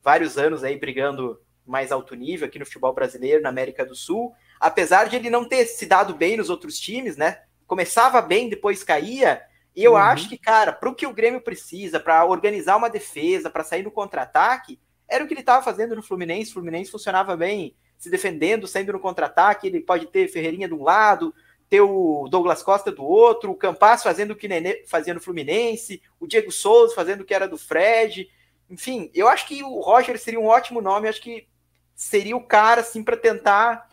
[0.00, 4.32] vários anos aí brigando mais alto nível aqui no futebol brasileiro, na América do Sul.
[4.60, 7.42] Apesar de ele não ter se dado bem nos outros times, né?
[7.66, 9.42] Começava bem, depois caía.
[9.80, 9.96] E eu uhum.
[9.96, 13.82] acho que, cara, para o que o Grêmio precisa, para organizar uma defesa, para sair
[13.82, 14.78] no contra-ataque,
[15.08, 16.50] era o que ele estava fazendo no Fluminense.
[16.50, 19.66] O Fluminense funcionava bem, se defendendo, saindo no contra-ataque.
[19.66, 21.34] Ele pode ter Ferreirinha de um lado,
[21.70, 26.02] ter o Douglas Costa do outro, o Campas fazendo o que Nenê fazia no Fluminense,
[26.20, 28.28] o Diego Souza fazendo o que era do Fred.
[28.68, 31.48] Enfim, eu acho que o Roger seria um ótimo nome, acho que
[31.96, 33.88] seria o cara assim para tentar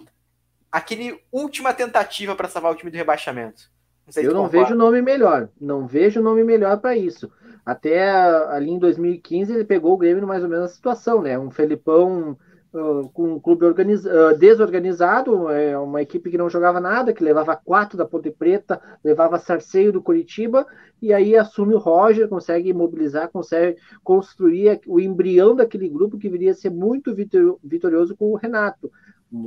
[0.70, 3.72] aquele última tentativa para salvar o time do rebaixamento.
[4.16, 4.66] Não eu não concorda.
[4.66, 7.30] vejo nome melhor, não vejo nome melhor para isso.
[7.66, 11.38] Até ali em 2015 ele pegou o Grêmio mais ou menos a situação, né?
[11.38, 12.38] Um Felipão
[12.74, 17.58] uh, com um clube uh, desorganizado, é, uma equipe que não jogava nada, que levava
[17.58, 20.66] quatro da Ponte Preta, levava Sarceio do Curitiba,
[21.02, 26.52] e aí assume o Roger, consegue mobilizar, consegue construir o embrião daquele grupo que viria
[26.52, 28.90] a ser muito vitorioso com o Renato.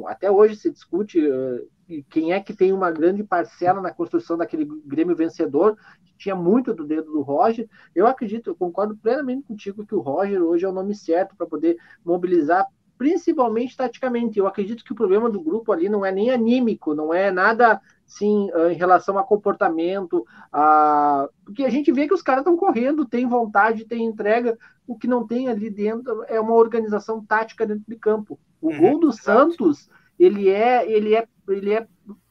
[0.07, 1.67] Até hoje se discute uh,
[2.09, 6.73] quem é que tem uma grande parcela na construção daquele Grêmio vencedor, que tinha muito
[6.73, 7.69] do dedo do Roger.
[7.95, 11.47] Eu acredito, eu concordo plenamente contigo que o Roger hoje é o nome certo para
[11.47, 12.67] poder mobilizar
[13.01, 14.39] principalmente taticamente.
[14.39, 17.81] Eu acredito que o problema do grupo ali não é nem anímico, não é nada
[18.07, 21.27] sim em relação a comportamento, a...
[21.45, 24.59] porque a gente vê que os caras estão correndo, tem vontade, tem entrega.
[24.87, 28.39] O que não tem ali dentro é uma organização tática dentro de campo.
[28.61, 29.57] O uhum, gol do exatamente.
[29.57, 29.89] Santos,
[30.19, 31.87] ele é, ele é, ele é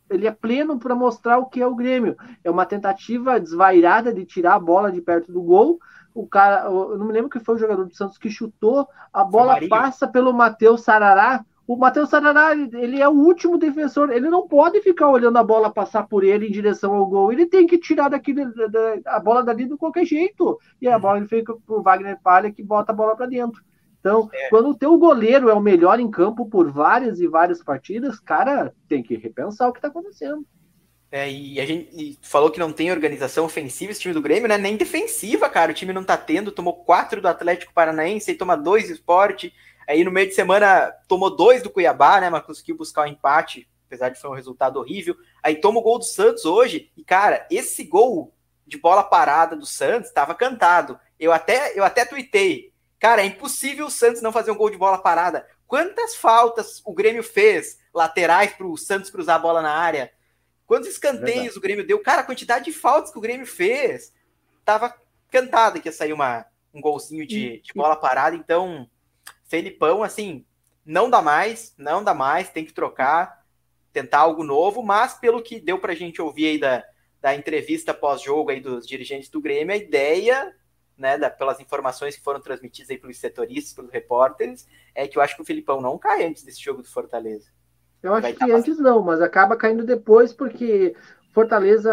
[0.09, 2.17] ele é pleno para mostrar o que é o Grêmio.
[2.43, 5.79] É uma tentativa desvairada de tirar a bola de perto do gol,
[6.13, 9.23] o cara, eu não me lembro que foi o jogador do Santos que chutou, a
[9.23, 11.45] bola passa pelo Matheus Sarará.
[11.67, 15.71] O Matheus Sarará, ele é o último defensor, ele não pode ficar olhando a bola
[15.71, 19.43] passar por ele em direção ao gol, ele tem que tirar daquele, da, a bola
[19.43, 20.59] dali de qualquer jeito.
[20.81, 21.01] E a uhum.
[21.01, 23.63] bola ele fica pro Wagner Palha que bota a bola para dentro.
[23.99, 24.49] Então, é.
[24.49, 28.73] quando o teu goleiro é o melhor em campo por várias e várias partidas, cara,
[28.87, 30.45] tem que repensar o que está acontecendo.
[31.11, 34.57] É, e a gente falou que não tem organização ofensiva esse time do Grêmio, né?
[34.57, 35.71] Nem defensiva, cara.
[35.71, 36.51] O time não tá tendo.
[36.51, 39.51] Tomou quatro do Atlético Paranaense, aí toma dois do esporte.
[39.87, 42.29] Aí no meio de semana tomou dois do Cuiabá, né?
[42.29, 45.15] Mas conseguiu buscar o um empate, apesar de ser um resultado horrível.
[45.41, 46.91] Aí toma o gol do Santos hoje.
[46.95, 48.31] E, cara, esse gol
[48.67, 50.99] de bola parada do Santos estava cantado.
[51.19, 52.68] Eu até, eu até tuitei.
[52.99, 55.47] Cara, é impossível o Santos não fazer um gol de bola parada.
[55.65, 60.11] Quantas faltas o Grêmio fez laterais para o Santos cruzar a bola na área?
[60.67, 61.57] Quantos escanteios Verdade.
[61.57, 61.99] o Grêmio deu?
[61.99, 64.13] Cara, a quantidade de faltas que o Grêmio fez.
[64.65, 64.93] Tava
[65.31, 68.35] cantada que ia sair uma, um golzinho de, de bola parada.
[68.35, 68.89] Então,
[69.45, 70.45] Felipão, assim,
[70.85, 73.43] não dá mais, não dá mais, tem que trocar,
[73.93, 76.83] tentar algo novo, mas pelo que deu pra gente ouvir aí da,
[77.21, 80.55] da entrevista pós-jogo aí dos dirigentes do Grêmio, a ideia,
[80.99, 85.21] né, da, pelas informações que foram transmitidas aí pelos setoristas, pelos repórteres, é que eu
[85.21, 87.47] acho que o Felipão não cai antes desse jogo do Fortaleza.
[88.03, 90.95] Eu acho que antes não, mas acaba caindo depois, porque
[91.33, 91.91] Fortaleza,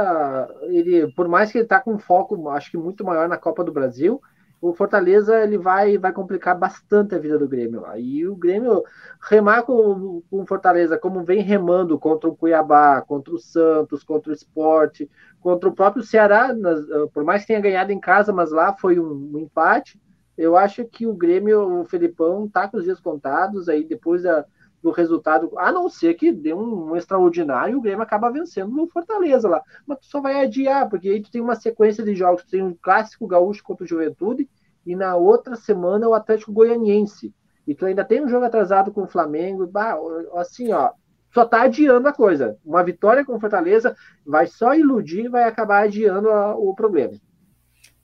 [0.63, 3.73] ele, por mais que ele está com foco, acho que muito maior na Copa do
[3.73, 4.21] Brasil,
[4.61, 7.85] o Fortaleza ele vai, vai complicar bastante a vida do Grêmio.
[7.87, 8.83] Aí o Grêmio
[9.21, 14.31] remar com, com o Fortaleza, como vem remando contra o Cuiabá, contra o Santos, contra
[14.31, 16.81] o Esporte, contra o próprio Ceará, nas,
[17.13, 20.01] por mais que tenha ganhado em casa, mas lá foi um, um empate.
[20.37, 23.69] Eu acho que o Grêmio, o Felipão, tá com os dias contados.
[23.69, 24.45] Aí depois da,
[24.87, 28.87] do resultado, a não ser que dê um, um extraordinário, o Grêmio acaba vencendo no
[28.87, 29.61] Fortaleza lá.
[29.85, 32.63] Mas tu só vai adiar, porque aí tu tem uma sequência de jogos, tu tem
[32.63, 34.49] um clássico gaúcho contra o Juventude,
[34.87, 37.35] e na outra semana o Atlético Goianiense.
[37.67, 39.99] E tu ainda tem um jogo atrasado com o Flamengo, bah,
[40.35, 40.93] assim, ó,
[41.35, 42.57] só tá adiando a coisa.
[42.65, 47.15] Uma vitória com Fortaleza vai só iludir, vai acabar adiando a, o problema.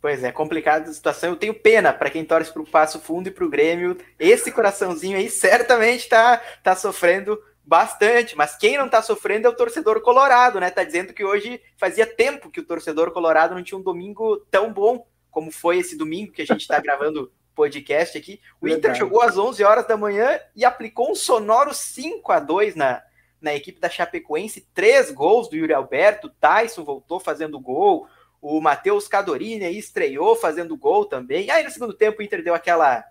[0.03, 1.30] Pois é, complicada a situação.
[1.30, 3.96] Eu tenho pena para quem torce para o Passo Fundo e para o Grêmio.
[4.18, 8.36] Esse coraçãozinho aí certamente está tá sofrendo bastante.
[8.36, 10.70] Mas quem não está sofrendo é o torcedor colorado, né?
[10.70, 14.72] Tá dizendo que hoje fazia tempo que o torcedor colorado não tinha um domingo tão
[14.72, 18.40] bom como foi esse domingo que a gente está gravando podcast aqui.
[18.61, 18.88] O Verdade.
[18.88, 23.00] Inter jogou às 11 horas da manhã e aplicou um sonoro 5 a 2 na,
[23.40, 24.66] na equipe da Chapecoense.
[24.74, 26.28] Três gols do Yuri Alberto.
[26.40, 28.09] Tyson voltou fazendo gol.
[28.43, 31.49] O Matheus Cadorini aí estreou fazendo gol também.
[31.49, 33.05] Aí no segundo tempo o Inter deu aquela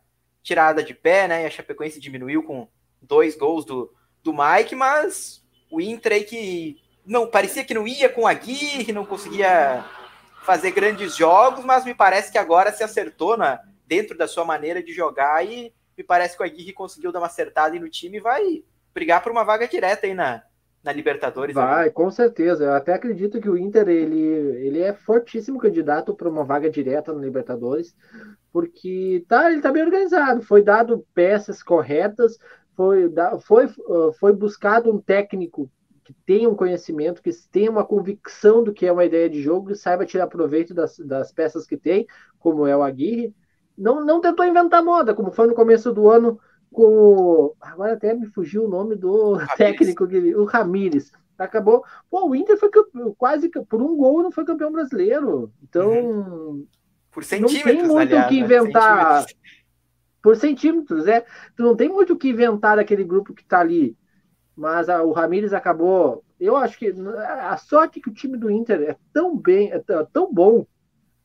[0.43, 1.43] tirada de pé, né?
[1.43, 2.67] E a Chapecoense diminuiu com
[3.01, 8.09] dois gols do, do Mike, mas o Inter aí que não parecia que não ia
[8.09, 9.85] com a Aguirre, não conseguia
[10.43, 14.83] fazer grandes jogos, mas me parece que agora se acertou na, dentro da sua maneira
[14.83, 18.21] de jogar e me parece que o Aguirre conseguiu dar uma acertada no time e
[18.21, 18.63] vai
[18.93, 20.43] brigar por uma vaga direta aí na,
[20.83, 21.53] na Libertadores.
[21.53, 22.63] Vai, com certeza.
[22.63, 27.13] Eu até acredito que o Inter ele, ele é fortíssimo candidato para uma vaga direta
[27.13, 27.95] na Libertadores,
[28.51, 30.41] porque tá, ele tá bem organizado.
[30.41, 32.37] Foi dado peças corretas,
[32.75, 33.11] foi,
[33.41, 35.69] foi, uh, foi buscado um técnico
[36.03, 39.67] que tenha um conhecimento, que tenha uma convicção do que é uma ideia de jogo,
[39.67, 42.07] que saiba tirar proveito das, das peças que tem,
[42.39, 43.35] como é o Aguirre.
[43.77, 46.39] Não, não tentou inventar moda, como foi no começo do ano
[46.71, 47.53] com.
[47.59, 51.11] Agora até me fugiu o nome do técnico, o Ramires.
[51.37, 51.83] Acabou.
[52.09, 52.69] Pô, o Inter foi
[53.17, 55.51] quase por um gol não foi campeão brasileiro.
[55.63, 55.91] Então.
[55.91, 56.67] Uhum.
[57.11, 58.41] Por centímetros, não tem muito aliás, o que né?
[58.41, 59.21] inventar.
[59.21, 59.61] Centímetros.
[60.21, 61.25] Por centímetros, é.
[61.55, 63.97] Tu não tem muito o que inventar daquele grupo que tá ali.
[64.55, 66.23] Mas a, o Ramires acabou.
[66.39, 69.79] Eu acho que a sorte que o time do Inter é tão bem, é
[70.11, 70.65] tão bom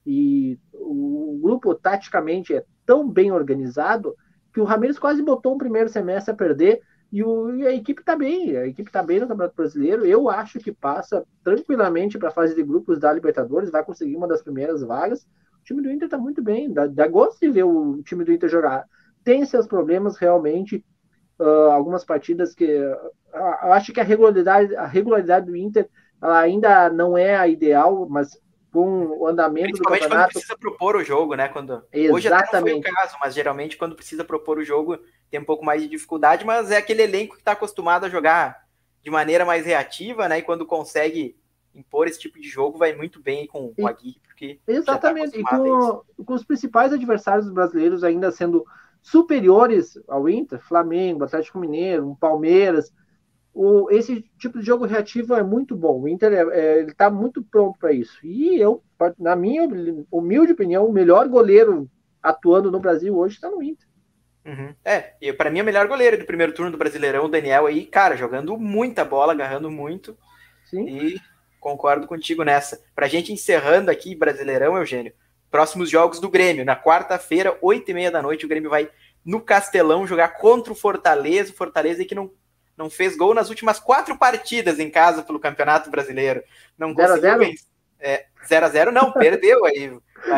[0.07, 4.15] e o grupo taticamente é tão bem organizado
[4.57, 6.81] que o Ramires quase botou um primeiro semestre a perder
[7.13, 10.07] e, o, e a equipe está bem, a equipe está bem no Campeonato Brasileiro.
[10.07, 14.27] Eu acho que passa tranquilamente para a fase de grupos da Libertadores, vai conseguir uma
[14.27, 15.25] das primeiras vagas.
[15.61, 18.33] O time do Inter está muito bem, dá, dá gosto de ver o time do
[18.33, 18.87] Inter jogar.
[19.23, 20.83] Tem seus problemas realmente,
[21.39, 22.97] uh, algumas partidas que uh,
[23.63, 25.87] eu acho que a regularidade, a regularidade do Inter
[26.23, 28.41] ela ainda não é a ideal, mas
[28.77, 30.11] com o andamento do campeonato.
[30.11, 31.49] quando precisa propor o jogo, né?
[31.49, 31.83] Quando...
[31.91, 32.13] Exatamente.
[32.13, 34.99] Hoje até não foi o caso, mas geralmente quando precisa propor o jogo
[35.31, 38.67] tem um pouco mais de dificuldade, mas é aquele elenco que está acostumado a jogar
[39.03, 40.41] de maneira mais reativa, né?
[40.41, 41.39] E quando consegue
[41.75, 44.61] impor esse tipo de jogo, vai muito bem com o Aguirre, porque.
[44.67, 48.67] Tá Exatamente, tá e com, com os principais adversários brasileiros ainda sendo
[49.01, 52.93] superiores ao Inter, Flamengo, Atlético Mineiro, Palmeiras
[53.57, 56.03] o, esse tipo de jogo reativo é muito bom.
[56.03, 58.19] O Inter é, é, ele está muito pronto para isso.
[58.23, 58.83] E eu,
[59.19, 59.67] na minha
[60.13, 61.91] humilde opinião, o melhor goleiro
[62.23, 63.89] atuando no Brasil hoje está no Inter.
[64.45, 64.75] Uhum.
[64.85, 67.87] É, e para mim, o melhor goleiro do primeiro turno do Brasileirão, o Daniel aí,
[67.87, 70.15] cara, jogando muita bola, agarrando muito.
[70.67, 70.87] Sim.
[70.87, 71.21] E
[71.59, 72.79] concordo contigo nessa.
[72.95, 75.15] Pra gente encerrando aqui, Brasileirão, Eugênio,
[75.51, 76.65] próximos jogos do Grêmio.
[76.65, 78.91] Na quarta-feira, oito e meia da noite, o Grêmio vai
[79.25, 81.53] no Castelão jogar contra o Fortaleza.
[81.53, 82.31] O Fortaleza que não
[82.77, 86.43] não fez gol nas últimas quatro partidas em casa pelo Campeonato Brasileiro.
[86.77, 87.67] Não zero conseguiu vencer.
[87.99, 89.91] É, 0x0 não, perdeu aí.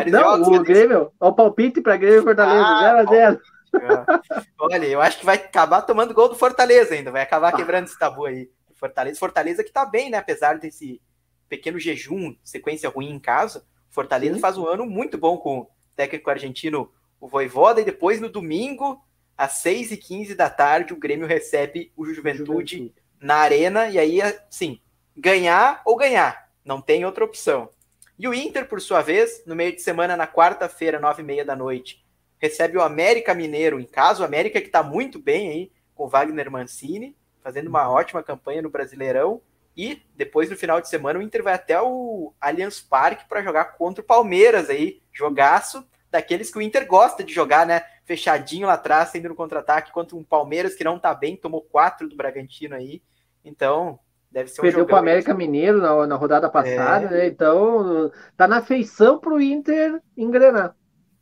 [0.09, 3.39] Não, o Grêmio, o palpite para Grêmio Fortaleza, 0x0.
[3.75, 4.21] Ah,
[4.57, 7.99] Olha, eu acho que vai acabar tomando gol do Fortaleza ainda, vai acabar quebrando esse
[7.99, 8.49] tabu aí.
[8.75, 10.17] Fortaleza, Fortaleza que tá bem, né?
[10.17, 11.01] Apesar desse
[11.49, 14.39] pequeno jejum, sequência ruim em casa, Fortaleza Sim.
[14.39, 19.01] faz um ano muito bom com o técnico argentino, o Voivoda, e depois no domingo
[19.39, 24.19] às 6h15 da tarde, o Grêmio recebe o Juventude, Juventude, na Arena, e aí,
[24.49, 24.81] sim,
[25.15, 27.69] ganhar ou ganhar, não tem outra opção.
[28.17, 32.05] E o Inter, por sua vez, no meio de semana, na quarta-feira, 9h30 da noite,
[32.37, 36.09] recebe o América Mineiro em casa, o América que está muito bem aí, com o
[36.09, 37.95] Wagner Mancini, fazendo uma uhum.
[37.95, 39.41] ótima campanha no Brasileirão,
[39.75, 43.77] e depois, no final de semana, o Inter vai até o Allianz Parque para jogar
[43.77, 47.83] contra o Palmeiras aí, jogaço, daqueles que o Inter gosta de jogar, né?
[48.09, 52.09] Fechadinho lá atrás, sendo no contra-ataque, contra um Palmeiras que não tá bem, tomou quatro
[52.09, 53.03] do Bragantino aí.
[53.45, 53.99] Então,
[54.31, 57.09] deve ser um Perdeu para o América Mineiro na, na rodada passada, é...
[57.09, 57.27] né?
[57.27, 60.75] Então, tá na feição pro Inter engrenar.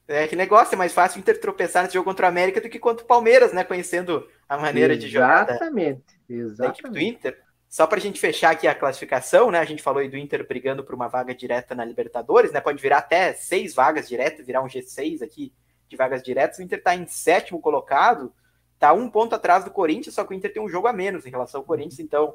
[0.08, 2.70] É, que negócio, é mais fácil o Inter tropeçar nesse jogo contra o América do
[2.70, 3.66] que contra o Palmeiras, né?
[3.66, 5.50] Conhecendo a maneira exatamente, de jogar.
[5.50, 6.80] Exatamente, exatamente.
[6.80, 7.38] Equipe do Inter.
[7.68, 9.60] Só para a gente fechar aqui a classificação, né?
[9.60, 12.62] A gente falou aí do Inter brigando por uma vaga direta na Libertadores, né?
[12.62, 15.52] Pode virar até seis vagas diretas, virar um G6 aqui
[15.88, 16.60] de vagas diretas.
[16.60, 18.34] O Inter está em sétimo colocado,
[18.80, 21.26] tá um ponto atrás do Corinthians, só que o Inter tem um jogo a menos
[21.26, 22.34] em relação ao Corinthians, então,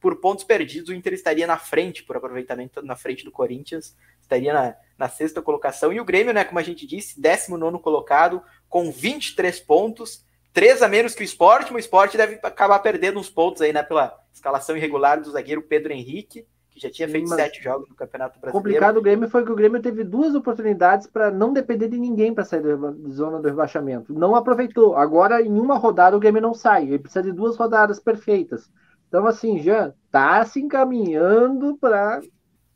[0.00, 4.52] por pontos perdidos, o Inter estaria na frente, por aproveitamento na frente do Corinthians, estaria
[4.52, 5.92] na, na sexta colocação.
[5.92, 6.44] E o Grêmio, né?
[6.44, 10.24] Como a gente disse, décimo nono colocado, com 23 pontos
[10.58, 13.72] três a menos que o esporte, mas o esporte deve acabar perdendo uns pontos aí,
[13.72, 13.82] né?
[13.82, 16.46] Pela escalação irregular do zagueiro Pedro Henrique,
[16.78, 18.52] que já tinha feito mas sete jogos no Campeonato Brasileiro.
[18.52, 22.32] complicado o Grêmio foi que o Grêmio teve duas oportunidades para não depender de ninguém
[22.32, 24.12] para sair da zona do rebaixamento.
[24.12, 24.96] Não aproveitou.
[24.96, 26.84] Agora, em uma rodada, o Grêmio não sai.
[26.84, 28.70] Ele precisa de duas rodadas perfeitas.
[29.08, 32.20] Então, assim, já tá se encaminhando para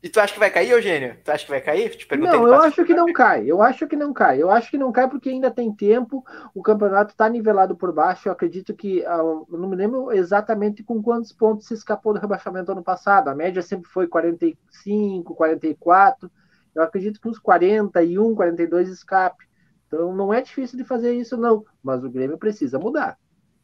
[0.03, 1.15] e tu acha que vai cair, Eugênio?
[1.23, 1.97] Tu acha que vai cair?
[2.19, 3.49] Não, eu acho que não cai.
[3.49, 4.41] Eu acho que não cai.
[4.41, 6.21] Eu acho que não cai porque ainda tem tempo.
[6.53, 8.27] O campeonato está nivelado por baixo.
[8.27, 9.05] Eu acredito que.
[9.05, 13.29] Ah, eu não me lembro exatamente com quantos pontos se escapou do rebaixamento ano passado.
[13.29, 16.29] A média sempre foi 45, 44.
[16.75, 19.45] Eu acredito que uns 41, 42 escape.
[19.87, 21.63] Então não é difícil de fazer isso, não.
[21.81, 23.17] Mas o Grêmio precisa mudar.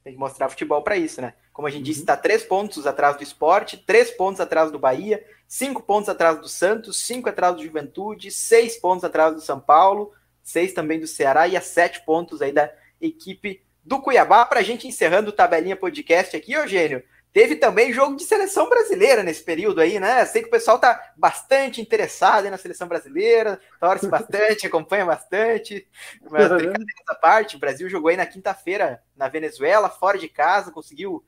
[0.10, 1.36] Tem que mostrar futebol para isso, né?
[1.54, 1.86] Como a gente uhum.
[1.86, 6.40] disse, está três pontos atrás do esporte, três pontos atrás do Bahia, cinco pontos atrás
[6.40, 11.06] do Santos, cinco atrás do Juventude, seis pontos atrás do São Paulo, seis também do
[11.06, 14.44] Ceará e a sete pontos aí da equipe do Cuiabá.
[14.46, 19.22] Para a gente encerrando o Tabelinha Podcast aqui, Eugênio, Teve também jogo de seleção brasileira
[19.22, 20.26] nesse período aí, né?
[20.26, 25.88] Sei que o pessoal tá bastante interessado na seleção brasileira, torce bastante, acompanha bastante.
[26.30, 31.24] Mas essa parte, o Brasil jogou aí na quinta-feira na Venezuela, fora de casa, conseguiu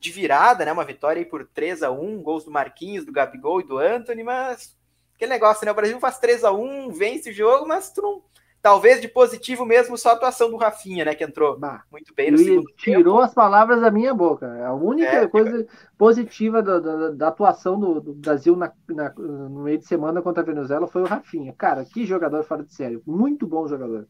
[0.00, 0.72] de virada, né?
[0.72, 4.24] Uma vitória aí por 3 a 1 gols do Marquinhos, do Gabigol e do Anthony,
[4.24, 4.76] mas
[5.14, 5.70] aquele negócio, né?
[5.70, 8.22] O Brasil faz 3 a 1 vence o jogo, mas tu não
[8.64, 11.14] Talvez de positivo mesmo só a atuação do Rafinha, né?
[11.14, 13.18] Que entrou bah, muito bem no segundo Tirou tempo.
[13.18, 14.46] as palavras da minha boca.
[14.64, 15.66] A única é, coisa
[15.98, 20.42] positiva da, da, da atuação do, do Brasil na, na, no meio de semana contra
[20.42, 21.52] a Venezuela foi o Rafinha.
[21.52, 23.02] Cara, que jogador fora de sério.
[23.06, 24.08] Muito bom jogador.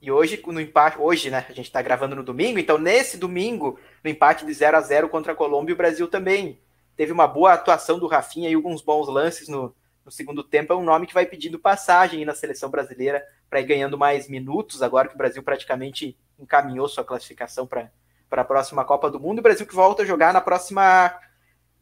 [0.00, 1.44] E hoje, no empate, hoje, né?
[1.46, 5.10] A gente está gravando no domingo, então nesse domingo, no empate de 0 a 0
[5.10, 6.58] contra a Colômbia, o Brasil também
[6.96, 9.74] teve uma boa atuação do Rafinha e alguns bons lances no,
[10.10, 10.72] no segundo tempo.
[10.72, 14.82] É um nome que vai pedindo passagem na seleção brasileira para ir ganhando mais minutos,
[14.82, 17.90] agora que o Brasil praticamente encaminhou sua classificação para
[18.30, 19.38] a próxima Copa do Mundo.
[19.38, 21.16] O Brasil que volta a jogar na próxima.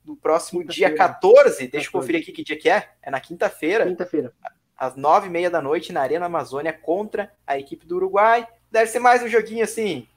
[0.05, 2.89] No próximo dia 14, deixa eu conferir aqui que dia que é.
[3.03, 3.85] É na quinta-feira.
[3.85, 4.33] Quinta-feira.
[4.74, 8.47] Às nove e meia da noite, na Arena Amazônia, contra a equipe do Uruguai.
[8.70, 10.09] Deve ser mais um joguinho assim,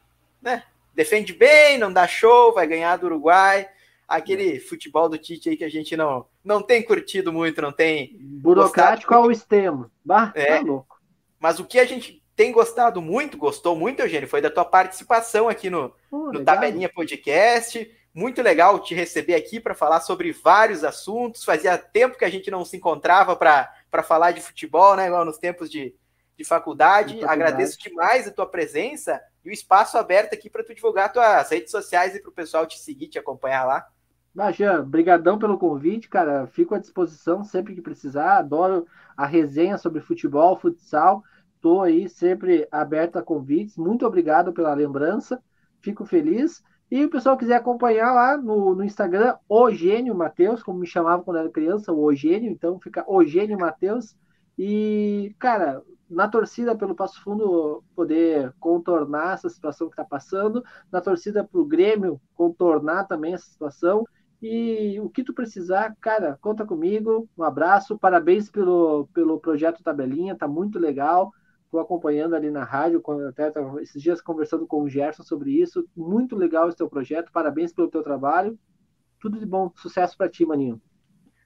[0.41, 0.63] né?
[0.93, 3.67] Defende bem, não dá show, vai ganhar do Uruguai
[4.11, 8.17] aquele futebol do Tite aí que a gente não, não tem curtido muito, não tem.
[8.19, 9.89] Burocrático ao extremo.
[10.03, 10.57] Bah, é.
[10.57, 10.99] tá louco.
[11.39, 15.47] Mas o que a gente tem gostado muito, gostou muito, Eugênio, foi da tua participação
[15.47, 17.89] aqui no, oh, no Tabelinha Podcast.
[18.13, 21.45] Muito legal te receber aqui para falar sobre vários assuntos.
[21.45, 25.07] Fazia tempo que a gente não se encontrava para falar de futebol, né?
[25.07, 25.95] Igual nos tempos de,
[26.37, 27.13] de faculdade.
[27.13, 27.41] de faculdade.
[27.41, 31.71] Agradeço demais a tua presença e o espaço aberto aqui para tu divulgar tuas redes
[31.71, 33.87] sociais e para o pessoal te seguir, te acompanhar lá.
[34.53, 36.47] Jean, brigadão pelo convite, cara.
[36.47, 38.37] Fico à disposição sempre que precisar.
[38.37, 41.23] Adoro a resenha sobre futebol, futsal.
[41.55, 43.77] Estou aí sempre aberto a convites.
[43.77, 45.41] Muito obrigado pela lembrança.
[45.81, 46.63] Fico feliz.
[46.89, 51.37] E o pessoal quiser acompanhar lá no, no Instagram, Ogênio Matheus, como me chamava quando
[51.37, 54.13] era criança, o Ogênio, então fica Ogênio Matheus.
[54.57, 60.61] E, cara, na torcida pelo Passo Fundo poder contornar essa situação que está passando,
[60.91, 64.03] na torcida para o Grêmio contornar também essa situação.
[64.41, 67.29] E o que tu precisar, cara, conta comigo.
[67.37, 71.31] Um abraço, parabéns pelo, pelo projeto Tabelinha, tá muito legal.
[71.65, 75.87] Estou acompanhando ali na rádio, até esses dias conversando com o Gerson sobre isso.
[75.95, 78.57] Muito legal esse teu projeto, parabéns pelo teu trabalho.
[79.19, 80.81] Tudo de bom, sucesso para ti, Maninho.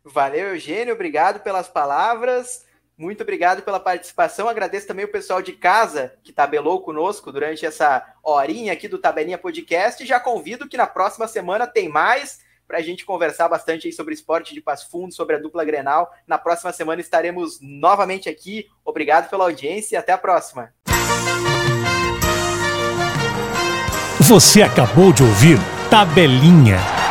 [0.03, 2.65] Valeu, Eugênio, obrigado pelas palavras.
[2.97, 4.47] Muito obrigado pela participação.
[4.47, 9.37] Agradeço também o pessoal de casa que tabelou conosco durante essa horinha aqui do Tabelinha
[9.37, 10.01] Podcast.
[10.01, 14.13] E já convido que na próxima semana tem mais para a gente conversar bastante sobre
[14.13, 16.11] esporte de Passo Fundo, sobre a dupla Grenal.
[16.28, 18.68] Na próxima semana estaremos novamente aqui.
[18.84, 20.74] Obrigado pela audiência e até a próxima.
[24.20, 25.57] Você acabou de ouvir
[25.89, 27.04] Tabelinha